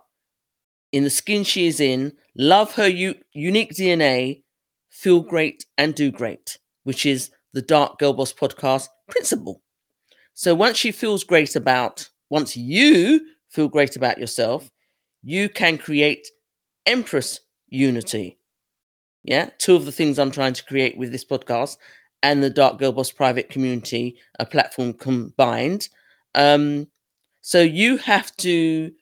in 0.93 1.05
the 1.05 1.11
skin 1.11 1.45
she 1.45 1.67
is 1.67 1.81
in, 1.81 2.13
love 2.37 2.75
her 2.75 2.89
u- 2.89 3.17
unique 3.33 3.75
DNA, 3.75 4.43
feel 4.91 5.21
great 5.21 5.67
and 5.77 5.95
do 5.95 6.11
great, 6.11 6.59
which 6.85 7.05
is 7.05 7.31
the 7.57 7.63
Dark 7.63 7.99
Girl 7.99 8.13
Boss 8.13 8.35
podcast 8.35 8.89
principle. 9.09 9.63
So 10.35 10.55
once 10.55 10.77
she 10.77 10.93
feels 10.93 11.25
great 11.25 11.57
about, 11.57 12.07
once 12.29 12.55
you 12.55 13.19
feel 13.49 13.67
great 13.67 13.97
about 13.97 14.19
yourself, 14.19 14.71
you 15.23 15.49
can 15.49 15.79
create 15.79 16.29
Empress 16.85 17.41
unity. 17.69 18.39
Yeah, 19.23 19.49
two 19.57 19.75
of 19.75 19.87
the 19.87 19.91
things 19.91 20.19
I'm 20.19 20.31
trying 20.31 20.53
to 20.53 20.65
create 20.67 20.99
with 20.99 21.13
this 21.13 21.25
podcast 21.25 21.79
and 22.23 22.43
the 22.43 22.51
Dark 22.51 22.79
Girl 22.79 22.93
Boss 22.93 23.11
private 23.11 23.49
community, 23.49 24.19
a 24.39 24.45
platform 24.45 24.93
combined. 24.93 25.89
Um, 26.35 26.87
so 27.41 27.63
you 27.63 27.97
have 27.97 28.37
to 28.37 28.93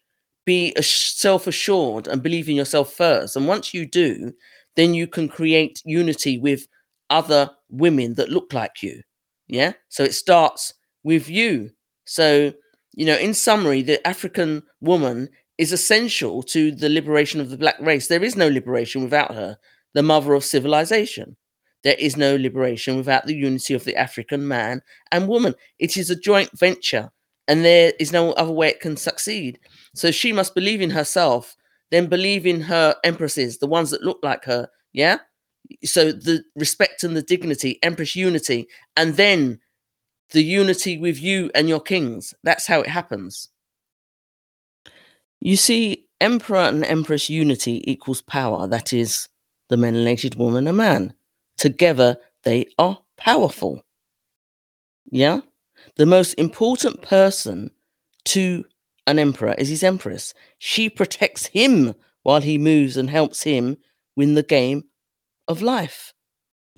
be 0.45 0.73
self 0.81 1.49
assured 1.49 2.07
and 2.07 2.23
believe 2.23 2.49
in 2.49 2.55
yourself 2.55 2.93
first. 2.93 3.35
And 3.35 3.49
once 3.49 3.75
you 3.75 3.85
do, 3.85 4.33
then 4.77 4.95
you 4.95 5.09
can 5.09 5.29
create 5.29 5.83
unity 5.85 6.39
with 6.39 6.69
other 7.11 7.51
women 7.69 8.15
that 8.15 8.31
look 8.31 8.53
like 8.53 8.83
you. 8.83 9.03
Yeah. 9.49 9.73
So 9.89 10.05
it 10.05 10.15
starts 10.15 10.75
with 11.03 11.29
you. 11.29 11.71
So, 12.07 12.53
you 12.95 13.07
know, 13.07 13.17
in 13.17 13.35
summary, 13.35 13.83
the 13.83 14.05
African 14.07 14.63
woman 14.81 15.29
is 15.59 15.73
essential 15.73 16.43
to 16.43 16.73
the 16.73 16.89
liberation 16.89 17.41
of 17.41 17.51
the 17.51 17.59
black 17.59 17.79
race. 17.81 18.09
There 18.09 18.25
is 18.25 18.37
no 18.37 18.49
liberation 18.49 19.03
without 19.03 19.35
her, 19.35 19.57
the 19.95 20.03
mother 20.03 20.35
of 20.35 20.45
civilization. 20.45 21.37
There 21.85 21.97
is 21.99 22.17
no 22.17 22.35
liberation 22.37 22.97
without 22.97 23.27
the 23.27 23.35
unity 23.35 23.75
of 23.75 23.85
the 23.85 23.95
African 23.95 24.49
man 24.49 24.81
and 25.13 25.29
woman. 25.29 25.55
It 25.79 25.97
is 25.97 26.09
a 26.11 26.17
joint 26.17 26.51
venture, 26.59 27.11
and 27.47 27.65
there 27.65 27.93
is 28.01 28.11
no 28.11 28.33
other 28.33 28.53
way 28.53 28.69
it 28.69 28.81
can 28.81 28.97
succeed. 28.97 29.61
So 29.95 30.11
she 30.11 30.33
must 30.33 30.55
believe 30.55 30.81
in 30.81 30.91
herself, 30.91 31.55
then 31.91 32.07
believe 32.07 32.47
in 32.47 32.63
her 32.63 32.97
empresses, 33.05 33.59
the 33.59 33.67
ones 33.67 33.91
that 33.91 34.03
look 34.03 34.19
like 34.23 34.45
her. 34.47 34.69
Yeah. 34.95 35.19
So 35.85 36.13
the 36.13 36.45
respect 36.57 37.05
and 37.05 37.17
the 37.17 37.23
dignity, 37.23 37.79
empress 37.83 38.15
unity, 38.17 38.69
and 38.97 39.15
then 39.17 39.61
the 40.31 40.43
unity 40.43 40.99
with 40.99 41.21
you 41.21 41.51
and 41.55 41.69
your 41.69 41.81
kings. 41.81 42.35
That's 42.43 42.67
how 42.67 42.81
it 42.81 42.89
happens. 42.89 43.49
You 45.41 45.57
see, 45.57 46.07
emperor 46.21 46.61
and 46.61 46.85
empress 46.85 47.29
unity 47.29 47.83
equals 47.91 48.23
power. 48.23 48.67
That 48.67 48.93
is, 48.93 49.29
the 49.69 49.77
melanated 49.77 50.37
woman 50.37 50.67
a 50.67 50.73
man. 50.73 51.15
Together, 51.57 52.17
they 52.43 52.67
are 52.79 52.99
powerful. 53.17 53.83
Yeah? 55.11 55.41
The 55.97 56.07
most 56.07 56.35
important 56.35 57.03
person 57.03 57.71
to 58.27 58.65
an 59.07 59.19
emperor 59.19 59.55
is 59.59 59.69
his 59.69 59.83
empress. 59.83 60.35
She 60.59 60.89
protects 60.89 61.47
him 61.47 61.95
while 62.23 62.41
he 62.41 62.59
moves 62.59 62.97
and 62.97 63.11
helps 63.11 63.43
him 63.43 63.77
win 64.17 64.35
the 64.35 64.43
game 64.43 64.85
of 65.49 65.63
life. 65.63 66.13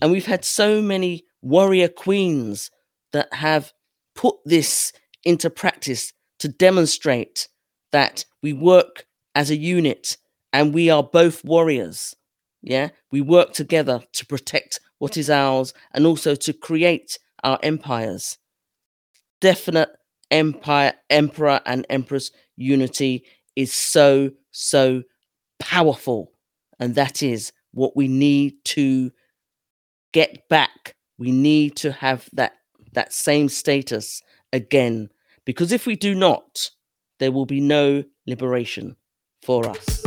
And 0.01 0.11
we've 0.11 0.27
had 0.27 0.45
so 0.45 0.83
many 0.83 1.25
warrior 1.43 1.89
queens 1.89 2.71
that 3.13 3.33
have 3.33 3.73
put 4.15 4.37
this 4.45 4.93
into 5.25 5.51
practice 5.51 6.13
to 6.39 6.49
demonstrate 6.49 7.49
that 7.93 8.25
we 8.43 8.53
work 8.53 9.07
as 9.35 9.51
a 9.51 9.57
unit 9.57 10.17
and 10.53 10.75
we 10.75 10.91
are 10.91 11.03
both 11.03 11.45
warriors. 11.45 12.15
Yeah, 12.63 12.89
we 13.13 13.21
work 13.21 13.53
together 13.53 14.03
to 14.15 14.27
protect 14.27 14.81
what 14.99 15.17
is 15.17 15.31
ours 15.31 15.73
and 15.93 16.07
also 16.07 16.35
to 16.35 16.53
create 16.53 17.19
our 17.45 17.59
empires. 17.63 18.39
Definite 19.41 19.91
empire, 20.31 20.95
emperor, 21.11 21.61
and 21.65 21.87
empress 21.89 22.31
unity 22.57 23.25
is 23.55 23.73
so, 23.73 24.31
so 24.51 25.03
powerful. 25.59 26.33
And 26.81 26.95
that 26.95 27.23
is 27.23 27.53
what 27.77 27.95
we 27.95 28.09
need 28.09 28.55
to 28.65 29.13
get 30.13 30.49
back. 30.49 30.97
We 31.19 31.31
need 31.31 31.77
to 31.77 31.93
have 31.93 32.29
that, 32.33 32.55
that 32.95 33.13
same 33.13 33.51
status 33.51 34.23
again. 34.51 35.11
Because 35.45 35.73
if 35.73 35.87
we 35.87 35.95
do 35.95 36.15
not, 36.15 36.71
there 37.19 37.31
will 37.31 37.45
be 37.45 37.61
no 37.61 38.03
liberation 38.27 38.97
for 39.43 39.69
us. 39.69 40.03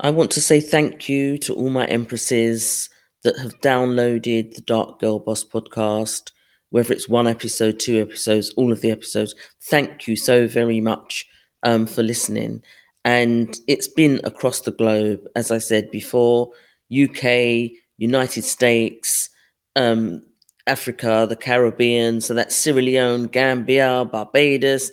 I 0.00 0.10
want 0.10 0.30
to 0.30 0.40
say 0.40 0.60
thank 0.60 1.08
you 1.08 1.38
to 1.38 1.54
all 1.54 1.70
my 1.70 1.86
empresses 1.86 2.88
that 3.28 3.38
have 3.38 3.60
downloaded 3.60 4.54
the 4.54 4.62
Dark 4.62 5.00
Girl 5.00 5.18
Boss 5.18 5.44
podcast, 5.44 6.32
whether 6.70 6.94
it's 6.94 7.10
one 7.10 7.26
episode, 7.26 7.78
two 7.78 8.00
episodes, 8.00 8.54
all 8.56 8.72
of 8.72 8.80
the 8.80 8.90
episodes. 8.90 9.34
Thank 9.64 10.08
you 10.08 10.16
so 10.16 10.48
very 10.48 10.80
much 10.80 11.26
um, 11.62 11.86
for 11.86 12.02
listening. 12.02 12.62
And 13.04 13.54
it's 13.68 13.86
been 13.86 14.18
across 14.24 14.62
the 14.62 14.70
globe, 14.70 15.20
as 15.36 15.50
I 15.50 15.58
said 15.58 15.90
before 15.90 16.50
UK, 16.90 17.70
United 17.98 18.44
States, 18.44 19.28
um, 19.76 20.22
Africa, 20.66 21.26
the 21.28 21.36
Caribbean. 21.36 22.22
So 22.22 22.32
that's 22.32 22.56
Sierra 22.56 22.80
Leone, 22.80 23.26
Gambia, 23.26 24.06
Barbados, 24.10 24.90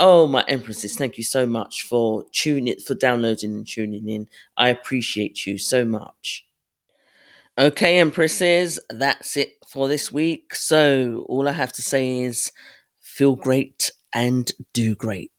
Oh, 0.00 0.26
my 0.28 0.44
empresses, 0.46 0.96
thank 0.96 1.18
you 1.18 1.24
so 1.24 1.44
much 1.44 1.82
for 1.82 2.24
tuning 2.32 2.68
in 2.68 2.80
for 2.80 2.94
downloading 2.94 3.52
and 3.52 3.66
tuning 3.66 4.08
in. 4.08 4.28
I 4.56 4.68
appreciate 4.68 5.44
you 5.44 5.58
so 5.58 5.84
much. 5.84 6.47
Okay, 7.58 7.98
empresses, 7.98 8.78
that's 8.88 9.36
it 9.36 9.54
for 9.66 9.88
this 9.88 10.12
week. 10.12 10.54
So 10.54 11.26
all 11.28 11.48
I 11.48 11.52
have 11.52 11.72
to 11.72 11.82
say 11.82 12.20
is 12.20 12.52
feel 13.00 13.34
great 13.34 13.90
and 14.14 14.48
do 14.72 14.94
great. 14.94 15.32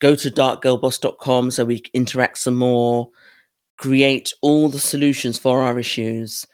Go 0.00 0.14
to 0.14 0.30
darkgirlboss.com 0.30 1.50
so 1.50 1.66
we 1.66 1.82
interact 1.92 2.38
some 2.38 2.54
more, 2.56 3.10
create 3.76 4.32
all 4.40 4.70
the 4.70 4.78
solutions 4.78 5.38
for 5.38 5.60
our 5.60 5.78
issues. 5.78 6.46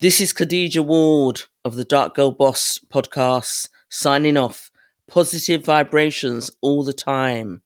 This 0.00 0.20
is 0.20 0.34
Khadija 0.34 0.84
Ward 0.84 1.40
of 1.64 1.76
the 1.76 1.84
Dark 1.86 2.14
Girl 2.14 2.30
Boss 2.30 2.78
podcast 2.92 3.70
signing 3.88 4.36
off 4.36 4.70
positive 5.08 5.64
vibrations 5.64 6.50
all 6.60 6.84
the 6.84 6.92
time. 6.92 7.62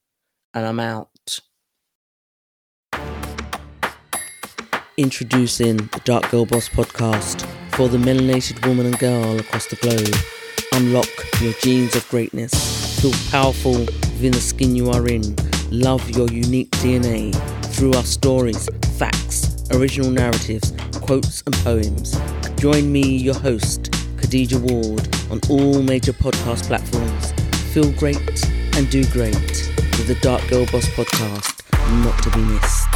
And 0.54 0.64
I'm 0.64 0.78
out. 0.78 1.10
Introducing 4.98 5.76
the 5.76 6.00
Dark 6.02 6.28
Girl 6.28 6.44
Boss 6.44 6.68
podcast 6.68 7.46
for 7.76 7.88
the 7.88 7.98
melanated 7.98 8.66
woman 8.66 8.84
and 8.84 8.98
girl 8.98 9.38
across 9.38 9.66
the 9.66 9.76
globe. 9.76 10.12
Unlock 10.72 11.06
your 11.40 11.52
genes 11.62 11.94
of 11.94 12.08
greatness. 12.08 13.00
Feel 13.00 13.12
powerful 13.30 13.78
within 13.78 14.32
the 14.32 14.40
skin 14.40 14.74
you 14.74 14.90
are 14.90 15.06
in. 15.06 15.36
Love 15.70 16.10
your 16.10 16.28
unique 16.32 16.72
DNA 16.82 17.32
through 17.66 17.92
our 17.92 18.02
stories, 18.02 18.68
facts, 18.98 19.70
original 19.70 20.10
narratives, 20.10 20.72
quotes, 20.94 21.44
and 21.46 21.54
poems. 21.58 22.18
Join 22.56 22.90
me, 22.90 23.18
your 23.18 23.38
host, 23.38 23.92
Khadija 24.16 24.58
Ward, 24.60 25.08
on 25.30 25.38
all 25.48 25.80
major 25.80 26.12
podcast 26.12 26.64
platforms. 26.64 27.30
Feel 27.72 27.92
great 27.92 28.44
and 28.74 28.90
do 28.90 29.04
great 29.12 29.36
with 29.36 30.08
the 30.08 30.18
Dark 30.22 30.44
Girl 30.48 30.66
Boss 30.72 30.88
podcast, 30.88 31.62
not 32.02 32.20
to 32.24 32.30
be 32.30 32.40
missed. 32.40 32.87